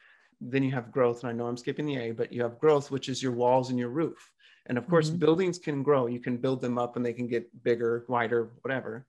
Then 0.40 0.62
you 0.62 0.73
have 0.73 0.93
growth. 0.93 1.23
And 1.23 1.31
I 1.31 1.33
know 1.33 1.47
I'm 1.47 1.57
skipping 1.57 1.87
the 1.87 1.97
A, 1.97 2.11
but 2.12 2.33
you 2.33 2.43
have 2.43 2.59
growth, 2.59 2.90
which 2.90 3.09
is 3.09 3.23
your 3.23 3.33
walls 3.33 3.71
and 3.71 3.78
your 3.78 3.88
roof. 3.88 4.31
And 4.66 4.78
of 4.78 4.88
course, 4.88 5.09
mm-hmm. 5.09 5.19
buildings 5.19 5.59
can 5.59 5.83
grow. 5.83 6.07
You 6.07 6.21
can 6.21 6.37
build 6.37 6.61
them 6.61 6.78
up 6.78 6.97
and 6.97 7.04
they 7.04 7.12
can 7.12 7.26
get 7.26 7.62
bigger, 7.62 8.04
wider, 8.09 8.50
whatever. 8.62 9.07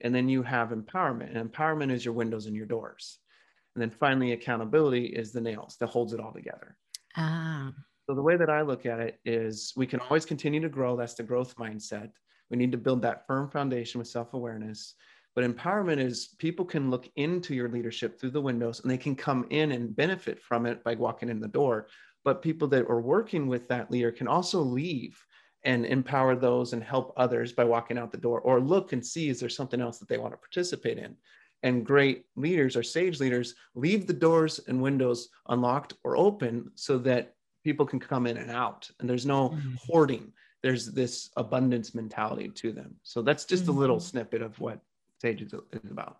And 0.00 0.14
then 0.14 0.28
you 0.28 0.42
have 0.42 0.70
empowerment. 0.70 1.34
And 1.36 1.52
empowerment 1.52 1.90
is 1.90 2.04
your 2.04 2.14
windows 2.14 2.46
and 2.46 2.56
your 2.56 2.66
doors. 2.66 3.18
And 3.74 3.82
then 3.82 3.90
finally, 3.90 4.32
accountability 4.32 5.06
is 5.06 5.32
the 5.32 5.40
nails 5.40 5.76
that 5.80 5.88
holds 5.88 6.12
it 6.12 6.20
all 6.20 6.32
together. 6.32 6.76
Ah. 7.16 7.72
So 8.06 8.14
the 8.14 8.22
way 8.22 8.36
that 8.36 8.50
I 8.50 8.62
look 8.62 8.86
at 8.86 9.00
it 9.00 9.18
is 9.24 9.72
we 9.76 9.86
can 9.86 10.00
always 10.00 10.26
continue 10.26 10.60
to 10.60 10.68
grow. 10.68 10.96
That's 10.96 11.14
the 11.14 11.22
growth 11.22 11.56
mindset. 11.56 12.10
We 12.50 12.56
need 12.56 12.72
to 12.72 12.78
build 12.78 13.02
that 13.02 13.26
firm 13.26 13.50
foundation 13.50 13.98
with 13.98 14.08
self-awareness. 14.08 14.94
But 15.34 15.44
empowerment 15.44 15.98
is 15.98 16.34
people 16.38 16.64
can 16.64 16.90
look 16.90 17.08
into 17.16 17.54
your 17.54 17.68
leadership 17.68 18.20
through 18.20 18.30
the 18.30 18.40
windows 18.40 18.80
and 18.80 18.90
they 18.90 18.98
can 18.98 19.16
come 19.16 19.46
in 19.50 19.72
and 19.72 19.96
benefit 19.96 20.40
from 20.40 20.66
it 20.66 20.84
by 20.84 20.94
walking 20.94 21.28
in 21.28 21.40
the 21.40 21.48
door. 21.48 21.88
But 22.24 22.42
people 22.42 22.68
that 22.68 22.88
are 22.88 23.00
working 23.00 23.48
with 23.48 23.66
that 23.68 23.90
leader 23.90 24.12
can 24.12 24.28
also 24.28 24.60
leave 24.60 25.18
and 25.64 25.86
empower 25.86 26.36
those 26.36 26.74
and 26.74 26.84
help 26.84 27.12
others 27.16 27.52
by 27.52 27.64
walking 27.64 27.98
out 27.98 28.12
the 28.12 28.18
door 28.18 28.40
or 28.40 28.60
look 28.60 28.92
and 28.92 29.04
see 29.04 29.28
is 29.28 29.40
there 29.40 29.48
something 29.48 29.80
else 29.80 29.98
that 29.98 30.08
they 30.08 30.18
want 30.18 30.32
to 30.32 30.38
participate 30.38 30.98
in 30.98 31.16
and 31.64 31.84
great 31.84 32.26
leaders 32.36 32.76
or 32.76 32.82
sage 32.82 33.18
leaders 33.18 33.54
leave 33.74 34.06
the 34.06 34.12
doors 34.12 34.60
and 34.68 34.80
windows 34.80 35.30
unlocked 35.48 35.94
or 36.04 36.16
open 36.16 36.70
so 36.76 36.98
that 36.98 37.34
people 37.64 37.86
can 37.86 37.98
come 37.98 38.26
in 38.26 38.36
and 38.36 38.50
out 38.50 38.88
and 39.00 39.08
there's 39.10 39.26
no 39.26 39.48
mm-hmm. 39.48 39.74
hoarding 39.86 40.30
there's 40.62 40.92
this 40.92 41.30
abundance 41.36 41.94
mentality 41.94 42.48
to 42.48 42.70
them 42.70 42.94
so 43.02 43.22
that's 43.22 43.44
just 43.44 43.64
mm-hmm. 43.64 43.76
a 43.76 43.80
little 43.80 43.96
mm-hmm. 43.96 44.04
snippet 44.04 44.42
of 44.42 44.60
what 44.60 44.78
sage 45.20 45.42
is, 45.42 45.52
is 45.52 45.90
about 45.90 46.18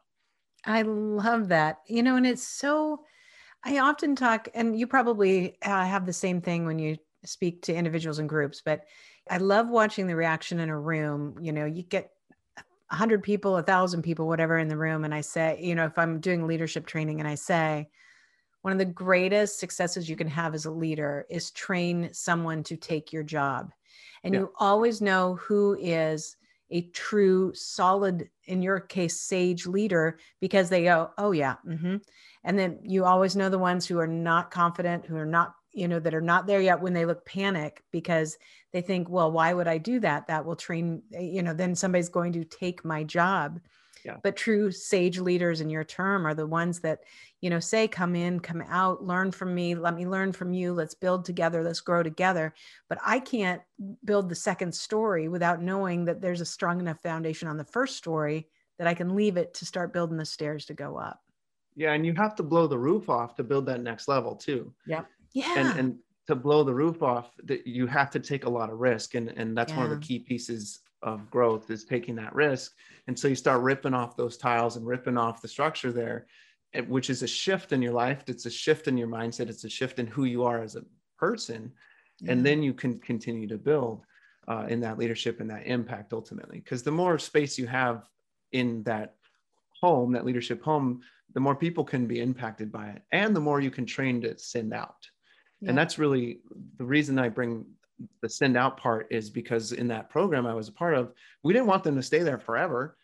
i 0.64 0.82
love 0.82 1.48
that 1.48 1.78
you 1.86 2.02
know 2.02 2.16
and 2.16 2.26
it's 2.26 2.42
so 2.42 3.02
i 3.64 3.78
often 3.78 4.16
talk 4.16 4.48
and 4.54 4.76
you 4.78 4.86
probably 4.86 5.58
uh, 5.62 5.84
have 5.84 6.06
the 6.06 6.12
same 6.12 6.40
thing 6.40 6.64
when 6.64 6.78
you 6.78 6.96
speak 7.24 7.60
to 7.62 7.74
individuals 7.74 8.18
and 8.18 8.30
groups 8.30 8.62
but 8.64 8.84
i 9.30 9.36
love 9.36 9.68
watching 9.68 10.06
the 10.06 10.16
reaction 10.16 10.58
in 10.58 10.70
a 10.70 10.78
room 10.78 11.36
you 11.40 11.52
know 11.52 11.66
you 11.66 11.82
get 11.82 12.10
100 12.94 13.22
people, 13.22 13.52
a 13.52 13.54
1,000 13.54 14.02
people, 14.02 14.28
whatever 14.28 14.56
in 14.56 14.68
the 14.68 14.76
room. 14.76 15.04
And 15.04 15.12
I 15.12 15.20
say, 15.20 15.58
you 15.60 15.74
know, 15.74 15.84
if 15.84 15.98
I'm 15.98 16.20
doing 16.20 16.46
leadership 16.46 16.86
training 16.86 17.18
and 17.20 17.28
I 17.28 17.34
say, 17.34 17.88
one 18.62 18.72
of 18.72 18.78
the 18.78 18.84
greatest 18.86 19.58
successes 19.58 20.08
you 20.08 20.16
can 20.16 20.28
have 20.28 20.54
as 20.54 20.64
a 20.64 20.70
leader 20.70 21.26
is 21.28 21.50
train 21.50 22.08
someone 22.12 22.62
to 22.62 22.76
take 22.76 23.12
your 23.12 23.22
job. 23.22 23.72
And 24.22 24.32
yeah. 24.32 24.40
you 24.40 24.52
always 24.58 25.02
know 25.02 25.34
who 25.34 25.76
is 25.78 26.36
a 26.70 26.82
true, 26.92 27.52
solid, 27.54 28.30
in 28.46 28.62
your 28.62 28.80
case, 28.80 29.20
sage 29.20 29.66
leader 29.66 30.18
because 30.40 30.70
they 30.70 30.84
go, 30.84 31.10
oh, 31.18 31.32
yeah. 31.32 31.56
Mm-hmm. 31.66 31.96
And 32.44 32.58
then 32.58 32.78
you 32.82 33.04
always 33.04 33.36
know 33.36 33.48
the 33.48 33.58
ones 33.58 33.86
who 33.86 33.98
are 33.98 34.06
not 34.06 34.50
confident, 34.50 35.04
who 35.04 35.16
are 35.16 35.26
not, 35.26 35.54
you 35.72 35.86
know, 35.86 35.98
that 36.00 36.14
are 36.14 36.22
not 36.22 36.46
there 36.46 36.60
yet 36.60 36.80
when 36.80 36.94
they 36.94 37.04
look 37.04 37.26
panic 37.26 37.82
because 37.90 38.38
they 38.74 38.80
think, 38.80 39.08
well, 39.08 39.30
why 39.30 39.54
would 39.54 39.68
I 39.68 39.78
do 39.78 40.00
that? 40.00 40.26
That 40.26 40.44
will 40.44 40.56
train, 40.56 41.00
eh, 41.14 41.20
you 41.20 41.42
know, 41.42 41.54
then 41.54 41.76
somebody's 41.76 42.08
going 42.08 42.32
to 42.32 42.44
take 42.44 42.84
my 42.84 43.04
job. 43.04 43.60
Yeah. 44.04 44.16
But 44.20 44.36
true 44.36 44.72
sage 44.72 45.20
leaders 45.20 45.60
in 45.60 45.70
your 45.70 45.84
term 45.84 46.26
are 46.26 46.34
the 46.34 46.46
ones 46.46 46.80
that, 46.80 46.98
you 47.40 47.50
know, 47.50 47.60
say, 47.60 47.86
come 47.86 48.16
in, 48.16 48.40
come 48.40 48.64
out, 48.68 49.04
learn 49.04 49.30
from 49.30 49.54
me, 49.54 49.76
let 49.76 49.94
me 49.94 50.08
learn 50.08 50.32
from 50.32 50.52
you, 50.52 50.74
let's 50.74 50.92
build 50.92 51.24
together, 51.24 51.62
let's 51.62 51.80
grow 51.80 52.02
together. 52.02 52.52
But 52.88 52.98
I 53.06 53.20
can't 53.20 53.62
build 54.04 54.28
the 54.28 54.34
second 54.34 54.74
story 54.74 55.28
without 55.28 55.62
knowing 55.62 56.04
that 56.06 56.20
there's 56.20 56.40
a 56.40 56.44
strong 56.44 56.80
enough 56.80 57.00
foundation 57.00 57.46
on 57.46 57.56
the 57.56 57.64
first 57.64 57.96
story 57.96 58.48
that 58.78 58.88
I 58.88 58.94
can 58.94 59.14
leave 59.14 59.36
it 59.36 59.54
to 59.54 59.64
start 59.64 59.92
building 59.92 60.16
the 60.16 60.26
stairs 60.26 60.66
to 60.66 60.74
go 60.74 60.96
up. 60.98 61.20
Yeah. 61.76 61.92
And 61.92 62.04
you 62.04 62.12
have 62.16 62.34
to 62.34 62.42
blow 62.42 62.66
the 62.66 62.78
roof 62.78 63.08
off 63.08 63.36
to 63.36 63.44
build 63.44 63.66
that 63.66 63.82
next 63.82 64.08
level 64.08 64.34
too. 64.34 64.74
Yeah. 64.84 65.04
Yeah. 65.32 65.54
And, 65.56 65.78
and 65.78 65.98
to 66.26 66.34
blow 66.34 66.64
the 66.64 66.74
roof 66.74 67.02
off, 67.02 67.30
that 67.44 67.66
you 67.66 67.86
have 67.86 68.10
to 68.10 68.20
take 68.20 68.46
a 68.46 68.50
lot 68.50 68.70
of 68.70 68.78
risk. 68.78 69.14
And, 69.14 69.28
and 69.28 69.56
that's 69.56 69.72
yeah. 69.72 69.78
one 69.78 69.90
of 69.90 70.00
the 70.00 70.06
key 70.06 70.18
pieces 70.18 70.80
of 71.02 71.30
growth 71.30 71.70
is 71.70 71.84
taking 71.84 72.16
that 72.16 72.34
risk. 72.34 72.72
And 73.06 73.18
so 73.18 73.28
you 73.28 73.34
start 73.34 73.60
ripping 73.60 73.94
off 73.94 74.16
those 74.16 74.36
tiles 74.38 74.76
and 74.76 74.86
ripping 74.86 75.18
off 75.18 75.42
the 75.42 75.48
structure 75.48 75.92
there. 75.92 76.26
which 76.88 77.10
is 77.10 77.22
a 77.22 77.26
shift 77.26 77.72
in 77.72 77.82
your 77.82 77.92
life. 77.92 78.24
It's 78.26 78.46
a 78.46 78.50
shift 78.50 78.88
in 78.88 78.96
your 78.96 79.08
mindset. 79.08 79.48
It's 79.48 79.64
a 79.64 79.68
shift 79.68 79.98
in 79.98 80.06
who 80.06 80.24
you 80.24 80.44
are 80.44 80.62
as 80.62 80.76
a 80.76 80.84
person. 81.18 81.72
Yeah. 82.20 82.32
And 82.32 82.44
then 82.44 82.62
you 82.62 82.74
can 82.74 82.98
continue 82.98 83.46
to 83.48 83.58
build 83.58 84.04
uh, 84.48 84.66
in 84.68 84.80
that 84.80 84.98
leadership 84.98 85.40
and 85.40 85.50
that 85.50 85.66
impact 85.66 86.12
ultimately. 86.12 86.58
Because 86.58 86.82
the 86.82 86.90
more 86.90 87.18
space 87.18 87.58
you 87.58 87.66
have 87.66 88.08
in 88.52 88.82
that 88.84 89.14
home, 89.80 90.12
that 90.12 90.24
leadership 90.24 90.62
home, 90.62 91.00
the 91.34 91.40
more 91.40 91.54
people 91.54 91.84
can 91.84 92.06
be 92.06 92.20
impacted 92.20 92.70
by 92.72 92.88
it. 92.88 93.02
And 93.12 93.34
the 93.34 93.40
more 93.40 93.60
you 93.60 93.70
can 93.70 93.86
train 93.86 94.20
to 94.22 94.36
send 94.38 94.72
out. 94.72 95.08
Yeah. 95.60 95.70
And 95.70 95.78
that's 95.78 95.98
really 95.98 96.40
the 96.78 96.84
reason 96.84 97.18
I 97.18 97.28
bring 97.28 97.64
the 98.22 98.28
send 98.28 98.56
out 98.56 98.76
part 98.76 99.06
is 99.10 99.30
because 99.30 99.72
in 99.72 99.88
that 99.88 100.10
program 100.10 100.46
I 100.46 100.54
was 100.54 100.68
a 100.68 100.72
part 100.72 100.94
of, 100.94 101.12
we 101.42 101.52
didn't 101.52 101.68
want 101.68 101.84
them 101.84 101.96
to 101.96 102.02
stay 102.02 102.20
there 102.20 102.38
forever 102.38 102.96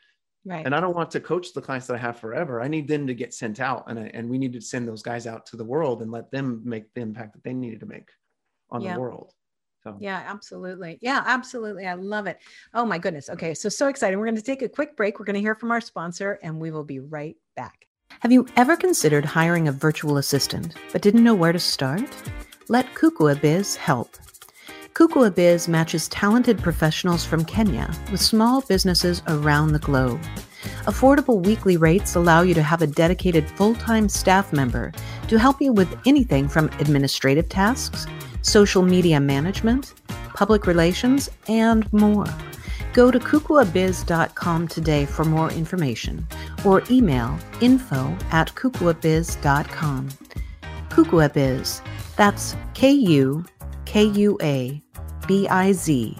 Right. 0.44 0.64
And 0.64 0.74
I 0.74 0.80
don't 0.80 0.94
want 0.94 1.10
to 1.12 1.20
coach 1.20 1.52
the 1.52 1.60
clients 1.60 1.86
that 1.88 1.94
I 1.94 1.98
have 1.98 2.18
forever. 2.18 2.62
I 2.62 2.68
need 2.68 2.88
them 2.88 3.06
to 3.06 3.14
get 3.14 3.34
sent 3.34 3.60
out, 3.60 3.84
and 3.88 3.98
I, 3.98 4.10
and 4.14 4.28
we 4.28 4.38
need 4.38 4.54
to 4.54 4.60
send 4.60 4.88
those 4.88 5.02
guys 5.02 5.26
out 5.26 5.44
to 5.46 5.56
the 5.56 5.64
world 5.64 6.00
and 6.00 6.10
let 6.10 6.30
them 6.30 6.62
make 6.64 6.92
the 6.94 7.02
impact 7.02 7.34
that 7.34 7.44
they 7.44 7.52
needed 7.52 7.80
to 7.80 7.86
make 7.86 8.08
on 8.70 8.80
yeah. 8.80 8.94
the 8.94 9.00
world. 9.00 9.32
So. 9.84 9.96
Yeah, 10.00 10.22
absolutely. 10.26 10.98
Yeah, 11.02 11.22
absolutely. 11.26 11.86
I 11.86 11.94
love 11.94 12.26
it. 12.26 12.38
Oh 12.74 12.84
my 12.84 12.98
goodness. 12.98 13.28
Okay, 13.30 13.54
so 13.54 13.68
so 13.68 13.88
exciting. 13.88 14.18
We're 14.18 14.26
going 14.26 14.36
to 14.36 14.42
take 14.42 14.62
a 14.62 14.68
quick 14.68 14.96
break. 14.96 15.18
We're 15.18 15.24
going 15.26 15.34
to 15.34 15.40
hear 15.40 15.54
from 15.54 15.70
our 15.70 15.80
sponsor, 15.80 16.38
and 16.42 16.58
we 16.58 16.70
will 16.70 16.84
be 16.84 17.00
right 17.00 17.36
back. 17.54 17.86
Have 18.20 18.32
you 18.32 18.46
ever 18.56 18.76
considered 18.76 19.24
hiring 19.24 19.68
a 19.68 19.72
virtual 19.72 20.16
assistant 20.16 20.74
but 20.92 21.02
didn't 21.02 21.24
know 21.24 21.34
where 21.34 21.52
to 21.52 21.58
start? 21.58 22.10
Let 22.70 22.94
Kukua 22.94 23.34
Biz 23.40 23.74
help. 23.74 24.16
Kukua 24.94 25.34
Biz 25.34 25.66
matches 25.66 26.06
talented 26.06 26.60
professionals 26.60 27.24
from 27.24 27.44
Kenya 27.44 27.92
with 28.12 28.20
small 28.20 28.60
businesses 28.60 29.22
around 29.26 29.72
the 29.72 29.80
globe. 29.80 30.20
Affordable 30.86 31.44
weekly 31.44 31.76
rates 31.76 32.14
allow 32.14 32.42
you 32.42 32.54
to 32.54 32.62
have 32.62 32.80
a 32.80 32.86
dedicated 32.86 33.50
full 33.50 33.74
time 33.74 34.08
staff 34.08 34.52
member 34.52 34.92
to 35.26 35.36
help 35.36 35.60
you 35.60 35.72
with 35.72 35.92
anything 36.06 36.48
from 36.48 36.66
administrative 36.78 37.48
tasks, 37.48 38.06
social 38.42 38.82
media 38.82 39.18
management, 39.18 39.94
public 40.34 40.68
relations, 40.68 41.28
and 41.48 41.92
more. 41.92 42.32
Go 42.92 43.10
to 43.10 43.18
kukuabiz.com 43.18 44.68
today 44.68 45.06
for 45.06 45.24
more 45.24 45.50
information 45.50 46.24
or 46.64 46.84
email 46.88 47.36
info 47.60 48.16
at 48.30 48.54
kukuabiz.com. 48.54 50.08
Kukua 50.90 51.32
Biz, 51.32 51.82
that's 52.20 52.54
K 52.74 52.90
U 52.92 53.46
K 53.86 54.04
U 54.04 54.36
A 54.42 54.82
B 55.26 55.48
I 55.48 55.72
Z 55.72 56.18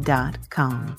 dot 0.00 0.38
com. 0.48 0.98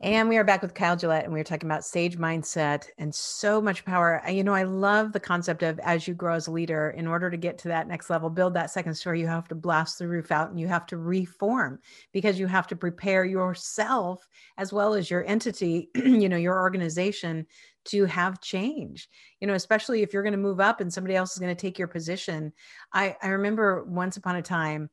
And 0.00 0.28
we 0.28 0.36
are 0.36 0.44
back 0.44 0.62
with 0.62 0.74
Kyle 0.74 0.96
Gillette, 0.96 1.24
and 1.24 1.32
we 1.32 1.40
are 1.40 1.44
talking 1.44 1.68
about 1.68 1.84
sage 1.84 2.16
mindset 2.16 2.86
and 2.98 3.12
so 3.12 3.60
much 3.60 3.84
power. 3.84 4.22
You 4.30 4.44
know, 4.44 4.54
I 4.54 4.62
love 4.62 5.12
the 5.12 5.18
concept 5.18 5.64
of 5.64 5.80
as 5.80 6.06
you 6.06 6.14
grow 6.14 6.34
as 6.34 6.46
a 6.46 6.52
leader, 6.52 6.90
in 6.90 7.08
order 7.08 7.32
to 7.32 7.36
get 7.36 7.58
to 7.58 7.68
that 7.68 7.88
next 7.88 8.08
level, 8.10 8.30
build 8.30 8.54
that 8.54 8.70
second 8.70 8.94
story, 8.94 9.20
you 9.20 9.26
have 9.26 9.48
to 9.48 9.56
blast 9.56 9.98
the 9.98 10.06
roof 10.06 10.30
out 10.30 10.50
and 10.50 10.60
you 10.60 10.68
have 10.68 10.86
to 10.86 10.96
reform 10.96 11.80
because 12.12 12.38
you 12.38 12.46
have 12.46 12.68
to 12.68 12.76
prepare 12.76 13.24
yourself 13.24 14.28
as 14.56 14.72
well 14.72 14.94
as 14.94 15.10
your 15.10 15.26
entity, 15.26 15.90
you 15.96 16.28
know, 16.28 16.36
your 16.36 16.60
organization 16.60 17.44
to 17.88 18.04
have 18.04 18.40
change. 18.40 19.08
You 19.40 19.46
know 19.46 19.54
especially 19.54 20.02
if 20.02 20.12
you're 20.12 20.22
going 20.22 20.32
to 20.32 20.38
move 20.38 20.60
up 20.60 20.80
and 20.80 20.92
somebody 20.92 21.16
else 21.16 21.32
is 21.32 21.38
going 21.38 21.54
to 21.54 21.60
take 21.60 21.78
your 21.78 21.88
position. 21.88 22.52
I 22.92 23.16
i 23.22 23.28
remember 23.28 23.84
once 23.84 24.16
upon 24.16 24.36
a 24.36 24.42
time 24.42 24.90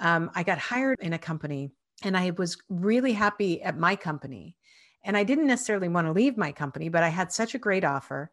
um, 0.00 0.30
i 0.34 0.42
got 0.42 0.58
hired 0.58 0.98
in 1.00 1.12
a 1.12 1.18
company 1.18 1.70
and 2.02 2.16
i 2.16 2.30
was 2.30 2.56
really 2.68 3.12
happy 3.12 3.62
at 3.62 3.78
my 3.78 3.96
company. 3.96 4.56
And 5.04 5.16
i 5.16 5.24
didn't 5.24 5.46
necessarily 5.46 5.88
want 5.88 6.06
to 6.06 6.12
leave 6.12 6.36
my 6.36 6.52
company 6.52 6.88
but 6.88 7.02
i 7.02 7.08
had 7.08 7.32
such 7.32 7.54
a 7.54 7.58
great 7.58 7.84
offer. 7.84 8.30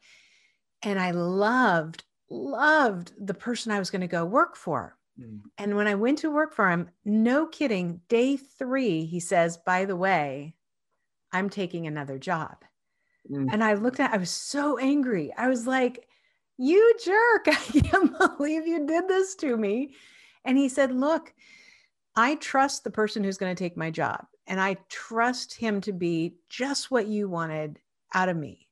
And 0.84 1.00
i 1.00 1.12
loved 1.12 2.04
loved 2.30 3.14
the 3.20 3.34
person 3.34 3.72
i 3.72 3.80
was 3.80 3.90
going 3.90 4.02
to 4.02 4.08
go 4.08 4.26
work 4.26 4.56
for. 4.56 4.98
Mm. 5.20 5.42
and 5.58 5.76
when 5.76 5.88
i 5.88 5.96
went 5.96 6.20
to 6.20 6.30
work 6.30 6.54
for 6.54 6.70
him 6.70 6.92
no 7.04 7.48
kidding 7.48 8.02
day 8.08 8.38
three 8.38 9.06
he 9.06 9.20
says 9.20 9.58
by 9.66 9.86
the 9.86 9.96
way 9.96 10.54
i'm 11.32 11.50
taking 11.50 11.88
another 11.88 12.20
job 12.20 12.58
Mm. 13.32 13.48
And 13.52 13.64
I 13.64 13.74
looked 13.74 14.00
at, 14.00 14.14
I 14.14 14.18
was 14.18 14.30
so 14.30 14.78
angry. 14.78 15.34
I 15.38 15.48
was 15.48 15.68
like, 15.68 16.08
you 16.58 16.96
jerk. 17.04 17.48
I 17.48 17.80
can't 17.80 18.38
believe 18.38 18.68
you 18.68 18.86
did 18.86 19.08
this 19.08 19.36
to 19.36 19.58
me. 19.58 19.94
And 20.46 20.58
he 20.58 20.70
said, 20.70 20.92
look, 20.92 21.34
I 22.16 22.36
trust 22.36 22.84
the 22.84 22.92
person 22.92 23.24
who's 23.24 23.38
going 23.38 23.56
to 23.56 23.64
take 23.64 23.78
my 23.78 23.92
job 23.92 24.26
and 24.48 24.60
I 24.60 24.78
trust 24.90 25.54
him 25.54 25.82
to 25.82 25.94
be 25.94 26.38
just 26.50 26.90
what 26.90 27.08
you 27.08 27.30
wanted 27.30 27.80
out 28.14 28.30
of 28.30 28.38
me. 28.38 28.68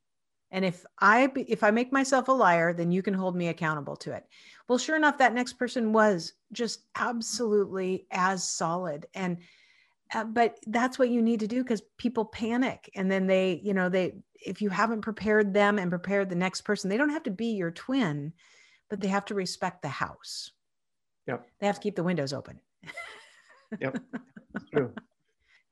And 0.51 0.63
if 0.63 0.85
I 0.99 1.29
if 1.35 1.63
I 1.63 1.71
make 1.71 1.91
myself 1.91 2.29
a 2.29 2.31
liar, 2.31 2.71
then 2.71 2.91
you 2.91 3.01
can 3.01 3.13
hold 3.13 3.35
me 3.35 3.49
accountable 3.49 3.97
to 3.97 4.13
it. 4.13 4.25
Well, 4.67 4.77
sure 4.77 4.95
enough, 4.95 5.17
that 5.17 5.33
next 5.33 5.53
person 5.53 5.91
was 5.91 6.33
just 6.53 6.85
absolutely 6.95 8.07
as 8.11 8.47
solid. 8.47 9.05
And 9.13 9.37
uh, 10.13 10.23
but 10.23 10.57
that's 10.67 10.97
what 10.97 11.09
you 11.09 11.21
need 11.21 11.41
to 11.41 11.47
do 11.47 11.61
because 11.61 11.81
people 11.97 12.25
panic 12.25 12.89
and 12.95 13.11
then 13.11 13.27
they 13.27 13.59
you 13.63 13.73
know 13.73 13.89
they 13.89 14.13
if 14.45 14.61
you 14.61 14.69
haven't 14.69 15.01
prepared 15.01 15.53
them 15.53 15.79
and 15.79 15.89
prepared 15.89 16.29
the 16.29 16.35
next 16.35 16.61
person 16.61 16.89
they 16.89 16.97
don't 16.97 17.09
have 17.09 17.23
to 17.23 17.31
be 17.31 17.47
your 17.47 17.71
twin 17.71 18.33
but 18.89 18.99
they 18.99 19.07
have 19.07 19.25
to 19.25 19.35
respect 19.35 19.81
the 19.81 19.87
house 19.87 20.51
yep 21.27 21.47
they 21.59 21.67
have 21.67 21.75
to 21.75 21.81
keep 21.81 21.95
the 21.95 22.03
windows 22.03 22.33
open 22.33 22.59
yep 23.79 23.97
true 24.71 24.93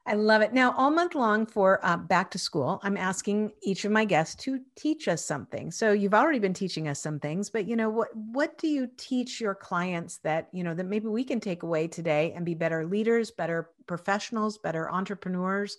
I 0.06 0.16
love 0.16 0.42
it. 0.42 0.52
Now, 0.52 0.74
all 0.76 0.92
month 0.92 1.16
long 1.16 1.46
for 1.46 1.80
uh, 1.86 1.96
back 1.96 2.30
to 2.32 2.38
school, 2.38 2.82
I'm 2.84 2.98
asking 2.98 3.54
each 3.62 3.86
of 3.86 3.92
my 3.92 4.04
guests 4.04 4.36
to 4.44 4.60
teach 4.76 5.08
us 5.08 5.24
something. 5.24 5.72
So 5.72 5.94
you've 5.94 6.14
already 6.14 6.40
been 6.40 6.54
teaching 6.54 6.90
us 6.90 7.00
some 7.00 7.20
things, 7.20 7.50
but 7.50 7.68
you 7.70 7.78
know 7.78 7.90
what? 7.90 8.14
What 8.14 8.58
do 8.58 8.68
you 8.68 8.90
teach 8.98 9.40
your 9.40 9.56
clients 9.56 10.18
that 10.20 10.50
you 10.52 10.64
know 10.64 10.74
that 10.74 10.88
maybe 10.88 11.08
we 11.08 11.24
can 11.24 11.40
take 11.40 11.64
away 11.64 11.88
today 11.88 12.34
and 12.36 12.46
be 12.46 12.54
better 12.54 12.86
leaders, 12.86 13.32
better 13.32 13.70
professionals, 13.88 14.58
better 14.58 14.92
entrepreneurs, 14.92 15.78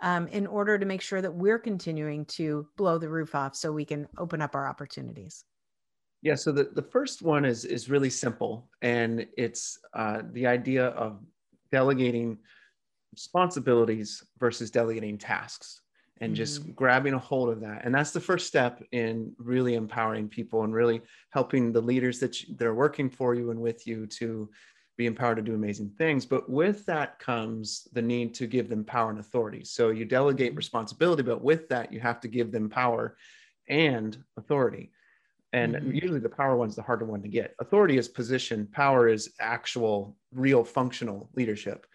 um, 0.00 0.26
in 0.28 0.46
order 0.46 0.78
to 0.78 0.86
make 0.86 1.00
sure 1.00 1.22
that 1.22 1.34
we're 1.34 1.58
continuing 1.58 2.24
to 2.26 2.66
blow 2.76 2.98
the 2.98 3.08
roof 3.08 3.34
off, 3.34 3.54
so 3.56 3.72
we 3.72 3.84
can 3.84 4.08
open 4.18 4.42
up 4.42 4.54
our 4.54 4.68
opportunities. 4.68 5.44
Yeah. 6.22 6.34
So 6.34 6.52
the 6.52 6.64
the 6.64 6.82
first 6.82 7.22
one 7.22 7.44
is 7.44 7.64
is 7.64 7.90
really 7.90 8.10
simple, 8.10 8.68
and 8.82 9.26
it's 9.36 9.78
uh, 9.94 10.22
the 10.32 10.46
idea 10.46 10.86
of 10.88 11.20
delegating 11.70 12.38
responsibilities 13.12 14.22
versus 14.38 14.70
delegating 14.70 15.16
tasks 15.16 15.82
and 16.20 16.30
mm-hmm. 16.30 16.36
just 16.36 16.74
grabbing 16.74 17.14
a 17.14 17.18
hold 17.18 17.48
of 17.48 17.60
that 17.60 17.84
and 17.84 17.94
that's 17.94 18.10
the 18.10 18.20
first 18.20 18.46
step 18.46 18.82
in 18.92 19.32
really 19.38 19.74
empowering 19.74 20.28
people 20.28 20.64
and 20.64 20.74
really 20.74 21.00
helping 21.30 21.72
the 21.72 21.80
leaders 21.80 22.18
that, 22.18 22.42
you, 22.42 22.54
that 22.56 22.66
are 22.66 22.74
working 22.74 23.08
for 23.08 23.34
you 23.34 23.50
and 23.50 23.60
with 23.60 23.86
you 23.86 24.06
to 24.06 24.48
be 24.96 25.06
empowered 25.06 25.36
to 25.36 25.42
do 25.42 25.54
amazing 25.54 25.90
things. 25.98 26.24
But 26.24 26.48
with 26.48 26.86
that 26.86 27.18
comes 27.18 27.88
the 27.92 28.02
need 28.02 28.34
to 28.34 28.46
give 28.46 28.68
them 28.68 28.84
power 28.84 29.10
and 29.10 29.18
authority. 29.18 29.64
So 29.64 29.90
you 29.90 30.04
delegate 30.04 30.50
mm-hmm. 30.50 30.56
responsibility 30.56 31.22
but 31.22 31.42
with 31.42 31.68
that 31.68 31.92
you 31.92 32.00
have 32.00 32.20
to 32.20 32.28
give 32.28 32.52
them 32.52 32.68
power 32.68 33.16
and 33.68 34.16
authority. 34.36 34.92
And 35.52 35.74
mm-hmm. 35.74 35.92
usually 35.92 36.20
the 36.20 36.28
power 36.28 36.56
one's 36.56 36.76
the 36.76 36.82
harder 36.82 37.04
one 37.04 37.22
to 37.22 37.28
get. 37.28 37.54
Authority 37.60 37.96
is 37.96 38.08
position. 38.08 38.68
Power 38.72 39.08
is 39.08 39.32
actual 39.40 40.16
real 40.32 40.64
functional 40.64 41.30
leadership. 41.34 41.86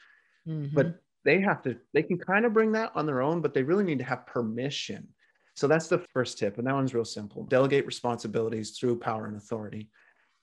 Mm-hmm. 0.48 0.74
but 0.74 0.96
they 1.26 1.42
have 1.42 1.62
to 1.62 1.78
they 1.94 2.02
can 2.02 2.18
kind 2.18 2.46
of 2.46 2.54
bring 2.54 2.72
that 2.72 2.94
on 2.96 3.06
their 3.06 3.22
own 3.22 3.42
but 3.42 3.54
they 3.54 3.62
really 3.62 3.84
need 3.84 4.00
to 4.00 4.06
have 4.06 4.26
permission. 4.26 5.08
So 5.54 5.68
that's 5.68 5.88
the 5.88 6.00
first 6.14 6.38
tip 6.38 6.58
and 6.58 6.66
that 6.66 6.74
one's 6.74 6.94
real 6.94 7.06
simple. 7.06 7.44
Delegate 7.44 7.86
responsibilities 7.86 8.72
through 8.72 9.00
power 9.00 9.28
and 9.28 9.36
authority 9.36 9.90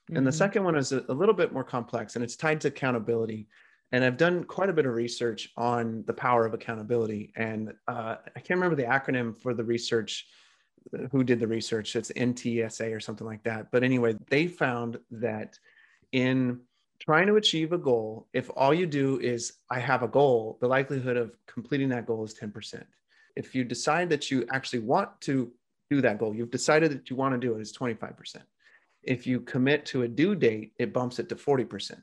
mm-hmm. 0.07 0.17
and 0.17 0.27
the 0.27 0.31
mm-hmm. 0.31 0.39
second 0.39 0.65
one 0.65 0.77
is 0.77 0.93
a, 0.93 1.05
a, 1.09 1.15
little 1.15 1.35
bit 1.35 1.53
more 1.53 1.65
complex 1.65 2.15
and 2.15 2.25
it's 2.25 2.37
tied 2.37 2.61
to 2.61 2.69
accountability 2.69 3.49
and 3.93 4.05
i've 4.05 4.17
done 4.17 4.45
quite 4.45 4.69
a 4.69 4.73
bit 4.73 4.87
of 4.87 4.95
research 4.95 5.51
on 5.57 6.03
the 6.07 6.15
power 6.15 6.45
of 6.47 6.55
accountability 6.55 7.33
and 7.37 7.73
uh, 7.89 8.17
i 8.35 8.41
can't 8.41 8.61
remember 8.61 8.77
the 8.77 8.89
acronym 8.89 9.37
for 9.41 9.55
the 9.55 9.65
research 9.65 10.27
uh, 10.95 11.07
who 11.13 11.25
did 11.25 11.41
the 11.41 11.47
research 11.47 11.97
it's 11.97 12.11
ntsa 12.13 12.95
or 12.95 13.01
something 13.01 13.27
like 13.27 13.43
that 13.43 13.71
but 13.71 13.83
anyway 13.83 14.15
they 14.29 14.47
found 14.47 14.99
that 15.11 15.59
in 16.13 16.61
trying 16.99 17.27
to 17.27 17.37
achieve 17.37 17.73
a 17.73 17.79
goal, 17.79 18.27
if 18.33 18.51
all 18.57 18.73
you 18.73 18.87
do 18.87 19.19
is, 19.21 19.55
I 19.71 19.81
have 19.81 20.03
a 20.03 20.09
goal, 20.09 20.59
the 20.61 20.69
likelihood 20.69 21.17
of 21.17 21.37
completing 21.47 21.89
that 21.91 22.07
goal 22.07 22.25
is 22.25 22.35
10%. 22.35 22.83
If 23.35 23.55
you 23.55 23.65
decide 23.65 24.09
that 24.11 24.31
you 24.31 24.47
actually 24.51 24.81
want 24.81 25.21
to 25.23 25.53
do 25.91 26.01
that 26.01 26.19
goal, 26.19 26.35
you've 26.35 26.51
decided 26.51 26.91
that 26.93 27.11
you 27.11 27.17
want 27.17 27.35
to 27.35 27.39
do 27.39 27.55
it, 27.55 27.61
it's 27.61 27.77
25%. 27.77 28.37
If 29.07 29.27
you 29.27 29.41
commit 29.41 29.87
to 29.87 30.03
a 30.03 30.09
due 30.09 30.35
date, 30.35 30.73
it 30.79 30.93
bumps 30.93 31.19
it 31.19 31.29
to 31.29 31.37
40%. 31.37 32.01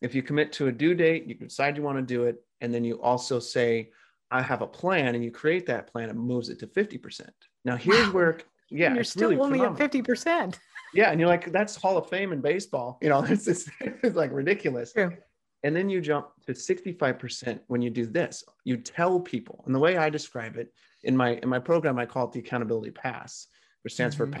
If 0.00 0.14
you 0.14 0.22
commit 0.22 0.52
to 0.52 0.68
a 0.68 0.72
due 0.72 0.94
date, 0.94 1.26
you 1.26 1.34
decide 1.34 1.76
you 1.76 1.82
want 1.82 1.98
to 1.98 2.02
do 2.02 2.24
it, 2.24 2.42
and 2.60 2.72
then 2.72 2.84
you 2.84 3.00
also 3.02 3.38
say, 3.38 3.90
I 4.30 4.40
have 4.40 4.62
a 4.62 4.66
plan, 4.66 5.14
and 5.14 5.24
you 5.24 5.30
create 5.30 5.66
that 5.66 5.88
plan, 5.92 6.08
it 6.08 6.16
moves 6.16 6.48
it 6.48 6.58
to 6.60 6.66
50%. 6.66 7.28
Now, 7.64 7.76
here's 7.76 8.06
wow. 8.06 8.12
where, 8.12 8.38
yeah, 8.70 8.86
and 8.86 8.94
you're 8.94 9.04
still 9.04 9.30
really 9.30 9.42
only 9.42 9.58
phenomenal. 9.58 9.84
at 9.84 9.92
50%. 9.92 10.58
Yeah, 10.94 11.10
and 11.10 11.20
you're 11.20 11.28
like, 11.28 11.52
that's 11.52 11.76
Hall 11.76 11.96
of 11.98 12.08
Fame 12.08 12.32
in 12.32 12.40
baseball. 12.40 12.98
You 13.02 13.08
know, 13.10 13.22
it's 13.28 13.44
just, 13.44 13.68
it's 13.80 14.16
like 14.16 14.32
ridiculous. 14.32 14.92
True. 14.92 15.16
And 15.62 15.76
then 15.76 15.90
you 15.90 16.00
jump 16.00 16.28
to 16.46 16.52
65% 16.52 17.60
when 17.66 17.82
you 17.82 17.90
do 17.90 18.06
this. 18.06 18.42
You 18.64 18.78
tell 18.78 19.20
people, 19.20 19.62
and 19.66 19.74
the 19.74 19.78
way 19.78 19.96
I 19.98 20.08
describe 20.08 20.56
it 20.56 20.72
in 21.02 21.16
my 21.16 21.34
in 21.42 21.48
my 21.48 21.58
program, 21.58 21.98
I 21.98 22.06
call 22.06 22.26
it 22.26 22.32
the 22.32 22.40
accountability 22.40 22.90
pass, 22.90 23.46
which 23.82 23.92
stands 23.92 24.16
mm-hmm. 24.16 24.32
for 24.32 24.38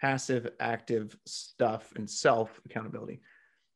passive, 0.00 0.48
active 0.60 1.16
stuff 1.26 1.92
and 1.96 2.08
self 2.08 2.60
accountability. 2.64 3.20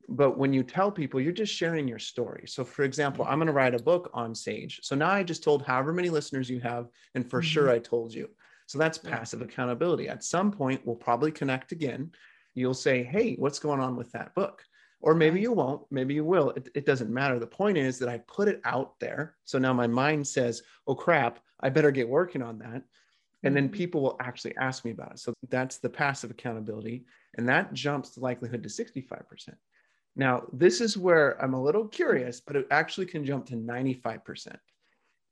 But 0.09 0.37
when 0.37 0.53
you 0.53 0.63
tell 0.63 0.91
people, 0.91 1.21
you're 1.21 1.33
just 1.33 1.55
sharing 1.55 1.87
your 1.87 1.99
story. 1.99 2.45
So, 2.47 2.65
for 2.65 2.83
example, 2.83 3.25
I'm 3.25 3.39
going 3.39 3.47
to 3.47 3.53
write 3.53 3.75
a 3.75 3.83
book 3.83 4.11
on 4.13 4.35
Sage. 4.35 4.81
So 4.83 4.97
now 4.97 5.11
I 5.11 5.23
just 5.23 5.45
told 5.45 5.63
however 5.63 5.93
many 5.93 6.11
listeners 6.11 6.51
you 6.51 6.61
have, 6.61 6.89
and 7.15 7.29
for 7.29 7.41
mm-hmm. 7.41 7.49
sure 7.49 7.71
I 7.71 7.79
told 7.79 8.13
you. 8.13 8.29
So 8.67 8.79
that's 8.79 8.99
passive 8.99 9.43
accountability. 9.43 10.09
At 10.09 10.25
some 10.25 10.51
point, 10.51 10.81
we'll 10.85 10.97
probably 10.97 11.31
connect 11.31 11.73
again. 11.73 12.11
You'll 12.55 12.75
say, 12.75 13.03
Hey, 13.03 13.35
what's 13.37 13.59
going 13.59 13.81
on 13.81 13.97
with 13.97 14.11
that 14.13 14.35
book? 14.35 14.63
Or 15.01 15.15
maybe 15.15 15.41
you 15.41 15.53
won't, 15.53 15.83
maybe 15.91 16.15
you 16.15 16.25
will. 16.25 16.51
It, 16.51 16.69
it 16.75 16.87
doesn't 16.87 17.11
matter. 17.11 17.39
The 17.39 17.47
point 17.47 17.77
is 17.77 17.99
that 17.99 18.09
I 18.09 18.19
put 18.19 18.49
it 18.49 18.61
out 18.65 18.99
there. 19.01 19.35
So 19.45 19.59
now 19.59 19.73
my 19.73 19.89
mind 19.89 20.27
says, 20.27 20.63
Oh 20.87 20.95
crap, 20.95 21.41
I 21.61 21.71
better 21.71 21.91
get 21.91 22.09
working 22.09 22.43
on 22.43 22.59
that. 22.59 22.83
And 23.45 23.57
then 23.57 23.65
mm-hmm. 23.65 23.75
people 23.75 24.03
will 24.03 24.17
actually 24.21 24.57
ask 24.57 24.85
me 24.85 24.93
about 24.93 25.13
it. 25.13 25.19
So 25.19 25.35
that's 25.49 25.79
the 25.79 25.89
passive 25.89 26.31
accountability. 26.31 27.05
And 27.37 27.49
that 27.49 27.73
jumps 27.73 28.11
the 28.11 28.21
likelihood 28.21 28.63
to 28.63 28.69
65%. 28.69 29.23
Now, 30.15 30.45
this 30.53 30.81
is 30.81 30.97
where 30.97 31.43
I'm 31.43 31.55
a 31.55 31.63
little 31.63 31.89
curious, 31.89 32.41
but 32.41 32.57
it 32.57 32.67
actually 32.71 33.07
can 33.07 33.25
jump 33.25 33.47
to 33.47 33.55
95%. 33.55 34.57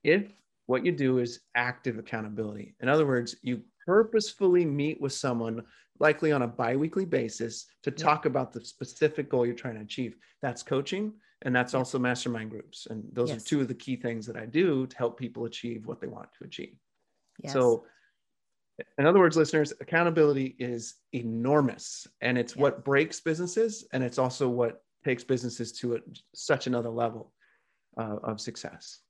If 0.02 0.32
what 0.66 0.84
you 0.84 0.92
do 0.92 1.18
is 1.18 1.40
active 1.54 1.98
accountability, 1.98 2.74
in 2.80 2.88
other 2.88 3.06
words, 3.06 3.36
you 3.42 3.62
purposefully 3.84 4.64
meet 4.64 5.00
with 5.00 5.12
someone, 5.12 5.62
likely 5.98 6.32
on 6.32 6.42
a 6.42 6.46
bi 6.46 6.76
weekly 6.76 7.04
basis, 7.04 7.66
to 7.82 7.90
yeah. 7.90 7.96
talk 7.96 8.24
about 8.24 8.52
the 8.52 8.64
specific 8.64 9.28
goal 9.28 9.44
you're 9.44 9.54
trying 9.54 9.74
to 9.74 9.82
achieve. 9.82 10.16
That's 10.40 10.62
coaching, 10.62 11.12
and 11.42 11.54
that's 11.54 11.74
yeah. 11.74 11.80
also 11.80 11.98
mastermind 11.98 12.50
groups. 12.50 12.86
And 12.88 13.04
those 13.12 13.30
yes. 13.30 13.42
are 13.42 13.44
two 13.44 13.60
of 13.60 13.68
the 13.68 13.74
key 13.74 13.96
things 13.96 14.26
that 14.26 14.36
I 14.36 14.46
do 14.46 14.86
to 14.86 14.96
help 14.96 15.18
people 15.18 15.44
achieve 15.44 15.86
what 15.86 16.00
they 16.00 16.06
want 16.06 16.28
to 16.38 16.44
achieve. 16.44 16.76
Yes. 17.42 17.52
So, 17.52 17.84
in 18.98 19.06
other 19.06 19.18
words, 19.18 19.36
listeners, 19.36 19.72
accountability 19.80 20.56
is 20.58 20.96
enormous 21.12 22.06
and 22.20 22.38
it's 22.38 22.56
yeah. 22.56 22.62
what 22.62 22.84
breaks 22.84 23.20
businesses 23.20 23.86
and 23.92 24.02
it's 24.02 24.18
also 24.18 24.48
what 24.48 24.82
takes 25.04 25.24
businesses 25.24 25.72
to 25.72 25.96
a, 25.96 25.98
such 26.34 26.66
another 26.66 26.90
level 26.90 27.32
uh, 27.96 28.16
of 28.22 28.40
success. 28.40 29.00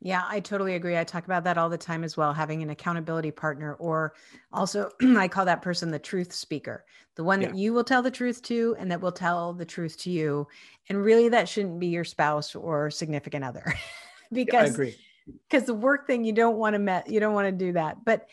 Yeah, 0.00 0.22
I 0.28 0.38
totally 0.38 0.76
agree. 0.76 0.96
I 0.96 1.02
talk 1.02 1.24
about 1.24 1.42
that 1.44 1.58
all 1.58 1.68
the 1.68 1.78
time 1.78 2.04
as 2.04 2.16
well, 2.16 2.32
having 2.32 2.62
an 2.62 2.70
accountability 2.70 3.32
partner, 3.32 3.74
or 3.74 4.14
also 4.52 4.90
I 5.02 5.26
call 5.26 5.44
that 5.46 5.62
person 5.62 5.90
the 5.90 5.98
truth 5.98 6.32
speaker, 6.32 6.84
the 7.16 7.24
one 7.24 7.40
yeah. 7.40 7.48
that 7.48 7.56
you 7.56 7.72
will 7.72 7.82
tell 7.82 8.02
the 8.02 8.10
truth 8.10 8.40
to 8.42 8.76
and 8.78 8.92
that 8.92 9.00
will 9.00 9.12
tell 9.12 9.52
the 9.52 9.64
truth 9.64 9.98
to 10.02 10.10
you. 10.10 10.46
And 10.88 11.02
really, 11.02 11.28
that 11.30 11.48
shouldn't 11.48 11.80
be 11.80 11.88
your 11.88 12.04
spouse 12.04 12.54
or 12.54 12.90
significant 12.90 13.44
other 13.44 13.74
because 14.32 14.52
yeah, 14.52 14.60
I 14.60 14.66
agree. 14.66 14.96
Because 15.50 15.66
the 15.66 15.74
work 15.74 16.06
thing 16.06 16.24
you 16.24 16.32
don't 16.32 16.56
want 16.56 16.74
to 16.74 16.78
met 16.78 17.10
you 17.10 17.18
don't 17.18 17.34
want 17.34 17.46
to 17.46 17.52
do 17.52 17.72
that. 17.72 18.04
But 18.04 18.28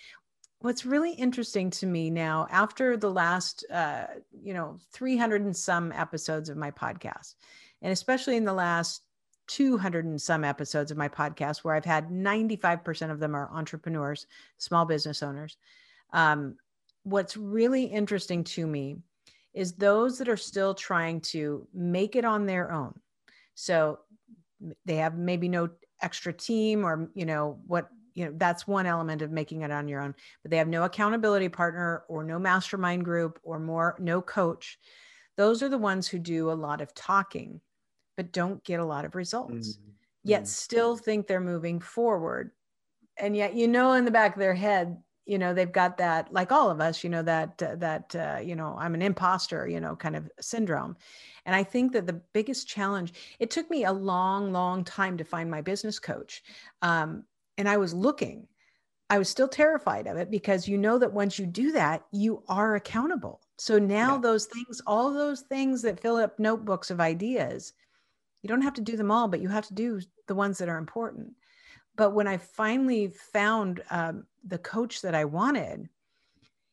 what's 0.65 0.85
really 0.85 1.13
interesting 1.13 1.69
to 1.69 1.85
me 1.85 2.09
now 2.09 2.47
after 2.49 2.97
the 2.97 3.11
last 3.11 3.65
uh, 3.71 4.05
you 4.43 4.53
know 4.53 4.77
300 4.91 5.41
and 5.43 5.55
some 5.55 5.91
episodes 5.91 6.49
of 6.49 6.57
my 6.57 6.71
podcast 6.71 7.35
and 7.81 7.91
especially 7.91 8.35
in 8.35 8.45
the 8.45 8.53
last 8.53 9.03
200 9.47 10.05
and 10.05 10.21
some 10.21 10.43
episodes 10.43 10.89
of 10.89 10.97
my 10.97 11.07
podcast 11.07 11.59
where 11.59 11.75
i've 11.75 11.85
had 11.85 12.09
95% 12.09 13.11
of 13.11 13.19
them 13.19 13.35
are 13.35 13.49
entrepreneurs 13.53 14.25
small 14.57 14.85
business 14.85 15.21
owners 15.21 15.57
um, 16.13 16.55
what's 17.03 17.37
really 17.37 17.83
interesting 17.85 18.43
to 18.43 18.65
me 18.65 18.97
is 19.53 19.73
those 19.73 20.17
that 20.17 20.27
are 20.27 20.37
still 20.37 20.73
trying 20.73 21.21
to 21.21 21.65
make 21.73 22.15
it 22.15 22.25
on 22.25 22.45
their 22.45 22.71
own. 22.71 22.93
So 23.53 23.99
they 24.85 24.97
have 24.97 25.17
maybe 25.17 25.47
no 25.47 25.69
extra 26.01 26.33
team 26.33 26.85
or 26.85 27.09
you 27.13 27.25
know 27.25 27.57
what 27.67 27.89
you 28.15 28.25
know 28.25 28.31
that's 28.37 28.65
one 28.65 28.85
element 28.85 29.21
of 29.21 29.31
making 29.31 29.61
it 29.61 29.71
on 29.71 29.87
your 29.87 30.01
own 30.01 30.15
but 30.41 30.49
they 30.49 30.57
have 30.57 30.67
no 30.67 30.83
accountability 30.83 31.49
partner 31.49 32.03
or 32.07 32.23
no 32.23 32.39
mastermind 32.39 33.05
group 33.05 33.39
or 33.43 33.59
more 33.59 33.95
no 33.99 34.21
coach 34.21 34.79
those 35.37 35.61
are 35.61 35.69
the 35.69 35.77
ones 35.77 36.07
who 36.07 36.17
do 36.17 36.49
a 36.49 36.53
lot 36.53 36.81
of 36.81 36.93
talking 36.95 37.61
but 38.17 38.31
don't 38.31 38.63
get 38.63 38.79
a 38.79 38.85
lot 38.85 39.05
of 39.05 39.15
results 39.15 39.73
mm-hmm. 39.73 39.89
yet 40.23 40.41
mm-hmm. 40.41 40.47
still 40.47 40.97
think 40.97 41.27
they're 41.27 41.39
moving 41.39 41.79
forward 41.79 42.51
and 43.17 43.35
yet 43.35 43.53
you 43.53 43.67
know 43.67 43.93
in 43.93 44.05
the 44.05 44.11
back 44.11 44.33
of 44.33 44.39
their 44.39 44.55
head 44.55 44.97
you 45.25 45.39
know 45.39 45.53
they've 45.53 45.71
got 45.71 45.97
that 45.97 46.31
like 46.31 46.51
all 46.51 46.69
of 46.69 46.79
us 46.79 47.03
you 47.03 47.09
know 47.09 47.23
that 47.23 47.61
uh, 47.61 47.75
that 47.75 48.15
uh, 48.15 48.39
you 48.41 48.55
know 48.55 48.75
i'm 48.79 48.93
an 48.93 49.01
imposter 49.01 49.67
you 49.67 49.79
know 49.79 49.95
kind 49.95 50.15
of 50.15 50.29
syndrome 50.39 50.95
and 51.45 51.55
i 51.55 51.63
think 51.63 51.91
that 51.91 52.07
the 52.07 52.21
biggest 52.33 52.67
challenge 52.67 53.13
it 53.39 53.49
took 53.49 53.69
me 53.69 53.83
a 53.85 53.91
long 53.91 54.51
long 54.51 54.83
time 54.83 55.17
to 55.17 55.23
find 55.23 55.49
my 55.49 55.61
business 55.61 55.99
coach 55.99 56.43
um, 56.81 57.23
and 57.57 57.67
I 57.69 57.77
was 57.77 57.93
looking. 57.93 58.47
I 59.09 59.19
was 59.19 59.29
still 59.29 59.47
terrified 59.47 60.07
of 60.07 60.17
it 60.17 60.31
because 60.31 60.67
you 60.67 60.77
know 60.77 60.97
that 60.97 61.13
once 61.13 61.37
you 61.37 61.45
do 61.45 61.71
that, 61.73 62.03
you 62.11 62.43
are 62.47 62.75
accountable. 62.75 63.41
So 63.57 63.77
now 63.77 64.15
yeah. 64.15 64.21
those 64.21 64.45
things, 64.45 64.81
all 64.87 65.13
those 65.13 65.41
things 65.41 65.81
that 65.83 65.99
fill 65.99 66.17
up 66.17 66.39
notebooks 66.39 66.89
of 66.89 66.99
ideas, 66.99 67.73
you 68.41 68.47
don't 68.47 68.63
have 68.63 68.73
to 68.75 68.81
do 68.81 68.97
them 68.97 69.11
all, 69.11 69.27
but 69.27 69.41
you 69.41 69.49
have 69.49 69.67
to 69.67 69.73
do 69.73 70.01
the 70.27 70.35
ones 70.35 70.57
that 70.57 70.69
are 70.69 70.77
important. 70.77 71.33
But 71.95 72.11
when 72.11 72.27
I 72.27 72.37
finally 72.37 73.07
found 73.07 73.83
um, 73.89 74.25
the 74.45 74.57
coach 74.57 75.01
that 75.01 75.15
I 75.15 75.25
wanted, 75.25 75.87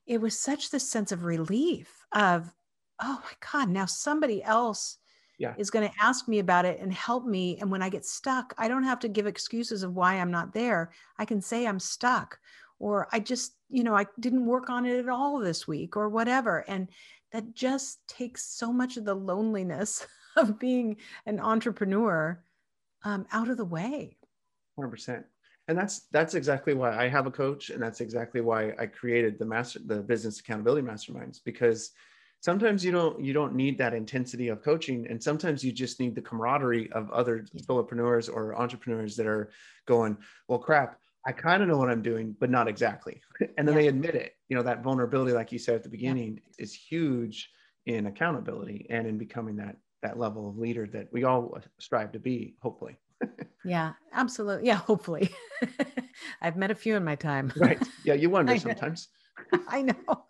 it 0.06 0.20
was 0.20 0.38
such 0.38 0.70
the 0.70 0.80
sense 0.80 1.12
of 1.12 1.24
relief 1.24 2.06
of, 2.12 2.52
oh 3.00 3.20
my 3.22 3.48
God, 3.52 3.68
now 3.68 3.86
somebody 3.86 4.42
else 4.42 4.98
yeah. 5.42 5.54
is 5.58 5.70
going 5.70 5.88
to 5.88 5.94
ask 6.00 6.28
me 6.28 6.38
about 6.38 6.64
it 6.64 6.78
and 6.80 6.92
help 6.92 7.26
me. 7.26 7.58
And 7.60 7.68
when 7.68 7.82
I 7.82 7.88
get 7.88 8.06
stuck, 8.06 8.54
I 8.56 8.68
don't 8.68 8.84
have 8.84 9.00
to 9.00 9.08
give 9.08 9.26
excuses 9.26 9.82
of 9.82 9.94
why 9.94 10.14
I'm 10.14 10.30
not 10.30 10.54
there. 10.54 10.92
I 11.18 11.24
can 11.24 11.40
say 11.40 11.66
I'm 11.66 11.80
stuck 11.80 12.38
or 12.78 13.08
I 13.10 13.18
just, 13.18 13.54
you 13.68 13.82
know, 13.82 13.96
I 13.96 14.06
didn't 14.20 14.46
work 14.46 14.70
on 14.70 14.86
it 14.86 14.98
at 15.00 15.08
all 15.08 15.40
this 15.40 15.66
week 15.66 15.96
or 15.96 16.08
whatever. 16.08 16.64
And 16.68 16.88
that 17.32 17.54
just 17.54 18.06
takes 18.06 18.44
so 18.44 18.72
much 18.72 18.96
of 18.96 19.04
the 19.04 19.14
loneliness 19.14 20.06
of 20.36 20.60
being 20.60 20.96
an 21.26 21.40
entrepreneur 21.40 22.40
um, 23.04 23.26
out 23.32 23.48
of 23.48 23.56
the 23.56 23.64
way. 23.64 24.16
100%. 24.78 25.24
And 25.68 25.78
that's 25.78 26.08
that's 26.10 26.34
exactly 26.34 26.74
why 26.74 26.92
I 26.92 27.08
have 27.08 27.26
a 27.26 27.30
coach, 27.30 27.70
and 27.70 27.80
that's 27.80 28.00
exactly 28.00 28.40
why 28.40 28.72
I 28.80 28.86
created 28.86 29.38
the 29.38 29.44
master 29.44 29.78
the 29.86 30.02
business 30.02 30.40
accountability 30.40 30.84
masterminds 30.84 31.38
because 31.42 31.92
sometimes 32.42 32.84
you 32.84 32.92
don't 32.92 33.24
you 33.24 33.32
don't 33.32 33.54
need 33.54 33.78
that 33.78 33.94
intensity 33.94 34.48
of 34.48 34.62
coaching 34.62 35.06
and 35.08 35.22
sometimes 35.22 35.64
you 35.64 35.72
just 35.72 36.00
need 36.00 36.14
the 36.14 36.20
camaraderie 36.20 36.92
of 36.92 37.10
other 37.10 37.46
solopreneurs 37.56 38.28
or 38.28 38.54
entrepreneurs 38.56 39.16
that 39.16 39.26
are 39.26 39.50
going 39.86 40.16
well 40.48 40.58
crap 40.58 40.98
i 41.26 41.32
kind 41.32 41.62
of 41.62 41.68
know 41.68 41.78
what 41.78 41.88
i'm 41.88 42.02
doing 42.02 42.36
but 42.38 42.50
not 42.50 42.68
exactly. 42.68 43.20
And 43.58 43.66
then 43.66 43.74
yeah. 43.74 43.82
they 43.82 43.88
admit 43.88 44.14
it. 44.14 44.34
You 44.48 44.56
know 44.56 44.62
that 44.62 44.82
vulnerability 44.82 45.32
like 45.32 45.52
you 45.52 45.58
said 45.58 45.76
at 45.76 45.82
the 45.82 45.88
beginning 45.88 46.40
yeah. 46.58 46.64
is 46.64 46.74
huge 46.74 47.50
in 47.86 48.06
accountability 48.06 48.86
and 48.90 49.06
in 49.06 49.18
becoming 49.18 49.56
that 49.56 49.76
that 50.02 50.18
level 50.18 50.48
of 50.48 50.58
leader 50.58 50.86
that 50.92 51.08
we 51.12 51.24
all 51.24 51.58
strive 51.78 52.12
to 52.12 52.18
be 52.18 52.56
hopefully. 52.60 52.96
Yeah 53.64 53.92
absolutely 54.12 54.66
yeah 54.66 54.74
hopefully. 54.74 55.30
I've 56.42 56.56
met 56.56 56.72
a 56.72 56.74
few 56.74 56.96
in 56.96 57.04
my 57.04 57.14
time. 57.14 57.52
Right. 57.56 57.80
Yeah 58.04 58.14
you 58.14 58.28
wonder 58.28 58.58
sometimes. 58.58 59.08
I 59.68 59.82
know. 59.82 60.24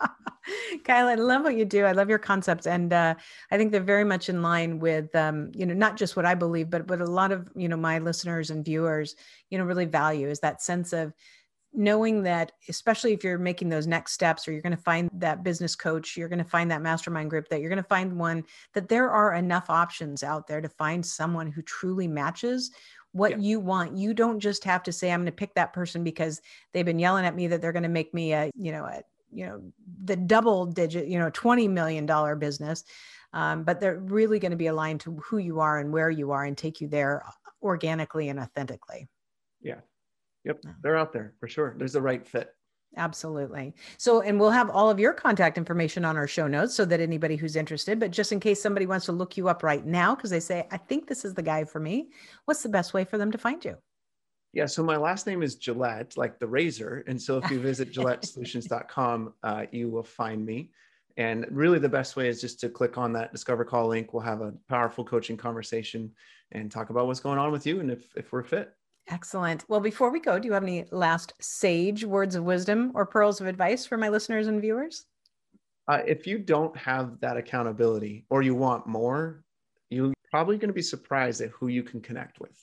Kyle, 0.84 1.06
I 1.06 1.14
love 1.14 1.42
what 1.42 1.56
you 1.56 1.64
do. 1.64 1.84
I 1.84 1.92
love 1.92 2.08
your 2.08 2.18
concepts. 2.18 2.66
And 2.66 2.92
uh, 2.92 3.14
I 3.50 3.56
think 3.56 3.72
they're 3.72 3.80
very 3.80 4.04
much 4.04 4.28
in 4.28 4.42
line 4.42 4.78
with, 4.78 5.14
um, 5.14 5.52
you 5.54 5.66
know, 5.66 5.74
not 5.74 5.96
just 5.96 6.16
what 6.16 6.26
I 6.26 6.34
believe, 6.34 6.70
but 6.70 6.88
what 6.88 7.00
a 7.00 7.06
lot 7.06 7.32
of, 7.32 7.48
you 7.54 7.68
know, 7.68 7.76
my 7.76 7.98
listeners 7.98 8.50
and 8.50 8.64
viewers, 8.64 9.16
you 9.50 9.58
know, 9.58 9.64
really 9.64 9.84
value 9.84 10.28
is 10.28 10.40
that 10.40 10.62
sense 10.62 10.92
of 10.92 11.12
knowing 11.74 12.22
that, 12.22 12.52
especially 12.68 13.12
if 13.12 13.24
you're 13.24 13.38
making 13.38 13.68
those 13.68 13.86
next 13.86 14.12
steps 14.12 14.46
or 14.46 14.52
you're 14.52 14.60
going 14.60 14.76
to 14.76 14.82
find 14.82 15.10
that 15.14 15.42
business 15.42 15.74
coach, 15.74 16.16
you're 16.16 16.28
going 16.28 16.38
to 16.38 16.44
find 16.44 16.70
that 16.70 16.82
mastermind 16.82 17.30
group, 17.30 17.48
that 17.48 17.60
you're 17.60 17.70
going 17.70 17.82
to 17.82 17.88
find 17.88 18.18
one 18.18 18.44
that 18.74 18.88
there 18.88 19.10
are 19.10 19.34
enough 19.34 19.70
options 19.70 20.22
out 20.22 20.46
there 20.46 20.60
to 20.60 20.68
find 20.68 21.04
someone 21.04 21.50
who 21.50 21.62
truly 21.62 22.06
matches 22.06 22.70
what 23.12 23.32
yeah. 23.32 23.36
you 23.38 23.60
want. 23.60 23.96
You 23.96 24.14
don't 24.14 24.40
just 24.40 24.64
have 24.64 24.82
to 24.84 24.92
say, 24.92 25.10
I'm 25.10 25.20
going 25.20 25.26
to 25.26 25.32
pick 25.32 25.54
that 25.54 25.72
person 25.72 26.04
because 26.04 26.40
they've 26.72 26.84
been 26.84 26.98
yelling 26.98 27.24
at 27.24 27.36
me 27.36 27.46
that 27.46 27.60
they're 27.62 27.72
going 27.72 27.82
to 27.84 27.88
make 27.88 28.12
me 28.12 28.32
a, 28.32 28.50
you 28.54 28.72
know, 28.72 28.84
a, 28.84 29.02
you 29.32 29.46
know, 29.46 29.62
the 30.04 30.16
double 30.16 30.66
digit, 30.66 31.08
you 31.08 31.18
know, 31.18 31.30
$20 31.30 31.68
million 31.68 32.06
business. 32.38 32.84
Um, 33.32 33.64
but 33.64 33.80
they're 33.80 33.98
really 33.98 34.38
going 34.38 34.50
to 34.50 34.56
be 34.56 34.66
aligned 34.66 35.00
to 35.00 35.16
who 35.24 35.38
you 35.38 35.60
are 35.60 35.78
and 35.78 35.92
where 35.92 36.10
you 36.10 36.32
are 36.32 36.44
and 36.44 36.56
take 36.56 36.80
you 36.80 36.88
there 36.88 37.24
organically 37.62 38.28
and 38.28 38.38
authentically. 38.38 39.08
Yeah. 39.62 39.80
Yep. 40.44 40.62
They're 40.82 40.96
out 40.96 41.12
there 41.12 41.34
for 41.40 41.48
sure. 41.48 41.74
There's 41.78 41.94
the 41.94 42.02
right 42.02 42.26
fit. 42.26 42.54
Absolutely. 42.96 43.74
So, 43.96 44.20
and 44.20 44.38
we'll 44.38 44.50
have 44.50 44.68
all 44.68 44.90
of 44.90 45.00
your 45.00 45.14
contact 45.14 45.56
information 45.56 46.04
on 46.04 46.16
our 46.18 46.26
show 46.26 46.46
notes 46.46 46.74
so 46.74 46.84
that 46.84 47.00
anybody 47.00 47.36
who's 47.36 47.56
interested, 47.56 47.98
but 47.98 48.10
just 48.10 48.32
in 48.32 48.40
case 48.40 48.60
somebody 48.60 48.86
wants 48.86 49.06
to 49.06 49.12
look 49.12 49.36
you 49.36 49.48
up 49.48 49.62
right 49.62 49.84
now, 49.84 50.14
because 50.14 50.28
they 50.28 50.40
say, 50.40 50.66
I 50.70 50.76
think 50.76 51.06
this 51.06 51.24
is 51.24 51.32
the 51.32 51.42
guy 51.42 51.64
for 51.64 51.80
me, 51.80 52.10
what's 52.44 52.62
the 52.62 52.68
best 52.68 52.92
way 52.92 53.04
for 53.04 53.16
them 53.16 53.32
to 53.32 53.38
find 53.38 53.64
you? 53.64 53.76
Yeah, 54.52 54.66
so 54.66 54.82
my 54.82 54.96
last 54.96 55.26
name 55.26 55.42
is 55.42 55.54
Gillette, 55.54 56.16
like 56.16 56.38
the 56.38 56.46
razor. 56.46 57.04
And 57.06 57.20
so 57.20 57.38
if 57.38 57.50
you 57.50 57.58
visit 57.58 57.92
gillettesolutions.com, 57.94 59.34
uh, 59.42 59.66
you 59.72 59.88
will 59.88 60.02
find 60.02 60.44
me. 60.44 60.70
And 61.16 61.46
really, 61.50 61.78
the 61.78 61.88
best 61.88 62.16
way 62.16 62.28
is 62.28 62.40
just 62.40 62.60
to 62.60 62.68
click 62.68 62.96
on 62.96 63.12
that 63.14 63.32
Discover 63.32 63.64
Call 63.64 63.88
link. 63.88 64.12
We'll 64.12 64.22
have 64.22 64.40
a 64.40 64.54
powerful 64.68 65.04
coaching 65.04 65.36
conversation 65.36 66.10
and 66.52 66.70
talk 66.70 66.90
about 66.90 67.06
what's 67.06 67.20
going 67.20 67.38
on 67.38 67.52
with 67.52 67.66
you 67.66 67.80
and 67.80 67.90
if, 67.90 68.04
if 68.16 68.32
we're 68.32 68.42
fit. 68.42 68.72
Excellent. 69.08 69.64
Well, 69.68 69.80
before 69.80 70.10
we 70.10 70.20
go, 70.20 70.38
do 70.38 70.46
you 70.46 70.54
have 70.54 70.62
any 70.62 70.84
last 70.90 71.32
sage 71.40 72.04
words 72.04 72.34
of 72.34 72.44
wisdom 72.44 72.92
or 72.94 73.04
pearls 73.04 73.40
of 73.40 73.46
advice 73.46 73.84
for 73.84 73.96
my 73.96 74.08
listeners 74.08 74.46
and 74.46 74.60
viewers? 74.60 75.06
Uh, 75.88 76.00
if 76.06 76.26
you 76.26 76.38
don't 76.38 76.76
have 76.76 77.18
that 77.20 77.36
accountability 77.36 78.24
or 78.30 78.42
you 78.42 78.54
want 78.54 78.86
more, 78.86 79.44
you're 79.90 80.12
probably 80.30 80.56
going 80.56 80.68
to 80.68 80.74
be 80.74 80.82
surprised 80.82 81.40
at 81.40 81.50
who 81.50 81.68
you 81.68 81.82
can 81.82 82.00
connect 82.00 82.40
with. 82.40 82.56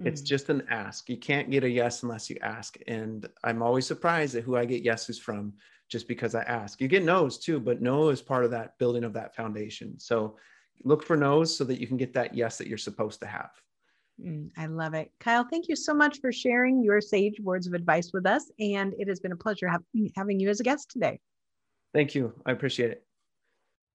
Mm. 0.00 0.06
It's 0.06 0.22
just 0.22 0.48
an 0.48 0.62
ask. 0.70 1.08
You 1.08 1.16
can't 1.16 1.50
get 1.50 1.64
a 1.64 1.68
yes 1.68 2.02
unless 2.02 2.30
you 2.30 2.36
ask. 2.42 2.76
And 2.86 3.28
I'm 3.44 3.62
always 3.62 3.86
surprised 3.86 4.34
at 4.34 4.44
who 4.44 4.56
I 4.56 4.64
get 4.64 4.82
yeses 4.82 5.18
from 5.18 5.52
just 5.88 6.08
because 6.08 6.34
I 6.34 6.42
ask. 6.42 6.80
You 6.80 6.88
get 6.88 7.04
no's 7.04 7.38
too, 7.38 7.60
but 7.60 7.82
no 7.82 8.08
is 8.08 8.22
part 8.22 8.44
of 8.44 8.50
that 8.52 8.78
building 8.78 9.04
of 9.04 9.12
that 9.12 9.36
foundation. 9.36 9.98
So 9.98 10.36
look 10.84 11.04
for 11.04 11.16
no's 11.16 11.54
so 11.54 11.64
that 11.64 11.80
you 11.80 11.86
can 11.86 11.96
get 11.96 12.14
that 12.14 12.34
yes 12.34 12.58
that 12.58 12.66
you're 12.66 12.78
supposed 12.78 13.20
to 13.20 13.26
have. 13.26 13.50
Mm, 14.20 14.50
I 14.56 14.66
love 14.66 14.94
it. 14.94 15.10
Kyle, 15.20 15.46
thank 15.50 15.68
you 15.68 15.76
so 15.76 15.94
much 15.94 16.20
for 16.20 16.32
sharing 16.32 16.82
your 16.82 17.00
sage 17.00 17.40
words 17.40 17.66
of 17.66 17.74
advice 17.74 18.12
with 18.12 18.26
us. 18.26 18.50
And 18.58 18.94
it 18.98 19.08
has 19.08 19.20
been 19.20 19.32
a 19.32 19.36
pleasure 19.36 19.70
having 20.16 20.40
you 20.40 20.48
as 20.48 20.60
a 20.60 20.64
guest 20.64 20.90
today. 20.90 21.20
Thank 21.92 22.14
you. 22.14 22.32
I 22.46 22.52
appreciate 22.52 22.90
it. 22.90 23.04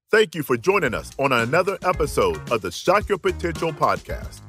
Thank 0.10 0.36
you 0.36 0.44
for 0.44 0.56
joining 0.56 0.94
us 0.94 1.12
on 1.18 1.34
another 1.34 1.78
episode 1.84 2.52
of 2.52 2.62
the 2.62 2.72
Shock 2.72 3.10
Your 3.10 3.18
Potential 3.18 3.74
podcast. 3.74 4.42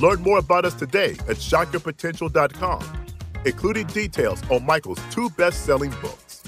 Learn 0.00 0.22
more 0.22 0.38
about 0.38 0.64
us 0.64 0.72
today 0.72 1.12
at 1.28 1.36
shockyourpotential.com, 1.36 3.04
including 3.44 3.86
details 3.88 4.42
on 4.50 4.64
Michael's 4.64 5.00
two 5.10 5.28
best 5.30 5.66
selling 5.66 5.90
books. 6.00 6.42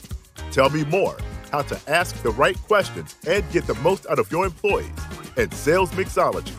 Tell 0.50 0.70
me 0.70 0.84
more 0.86 1.18
how 1.50 1.60
to 1.60 1.78
ask 1.86 2.20
the 2.22 2.30
right 2.30 2.56
questions 2.62 3.14
and 3.26 3.44
get 3.52 3.66
the 3.66 3.74
most 3.74 4.06
out 4.06 4.18
of 4.18 4.32
your 4.32 4.46
employees 4.46 4.90
and 5.36 5.52
sales 5.52 5.90
mixology 5.92 6.54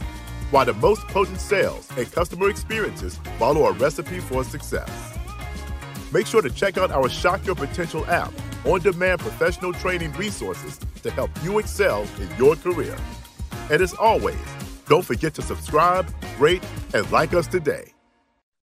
why 0.51 0.63
the 0.63 0.73
most 0.73 1.01
potent 1.07 1.39
sales 1.39 1.89
and 1.97 2.11
customer 2.11 2.47
experiences 2.47 3.17
follow 3.39 3.65
a 3.65 3.71
recipe 3.71 4.19
for 4.19 4.43
success. 4.43 5.17
Make 6.11 6.27
sure 6.27 6.43
to 6.43 6.49
check 6.51 6.77
out 6.77 6.91
our 6.91 7.09
Shock 7.09 7.43
Your 7.47 7.55
Potential 7.55 8.05
app, 8.05 8.31
on 8.65 8.81
demand 8.81 9.19
professional 9.19 9.73
training 9.73 10.13
resources 10.13 10.79
to 11.01 11.09
help 11.09 11.31
you 11.43 11.57
excel 11.57 12.03
in 12.21 12.29
your 12.37 12.55
career. 12.55 12.95
And 13.71 13.81
as 13.81 13.95
always, 13.95 14.37
don't 14.87 15.05
forget 15.05 15.33
to 15.35 15.41
subscribe, 15.41 16.07
rate, 16.39 16.63
and 16.93 17.09
like 17.11 17.33
us 17.33 17.47
today. 17.47 17.92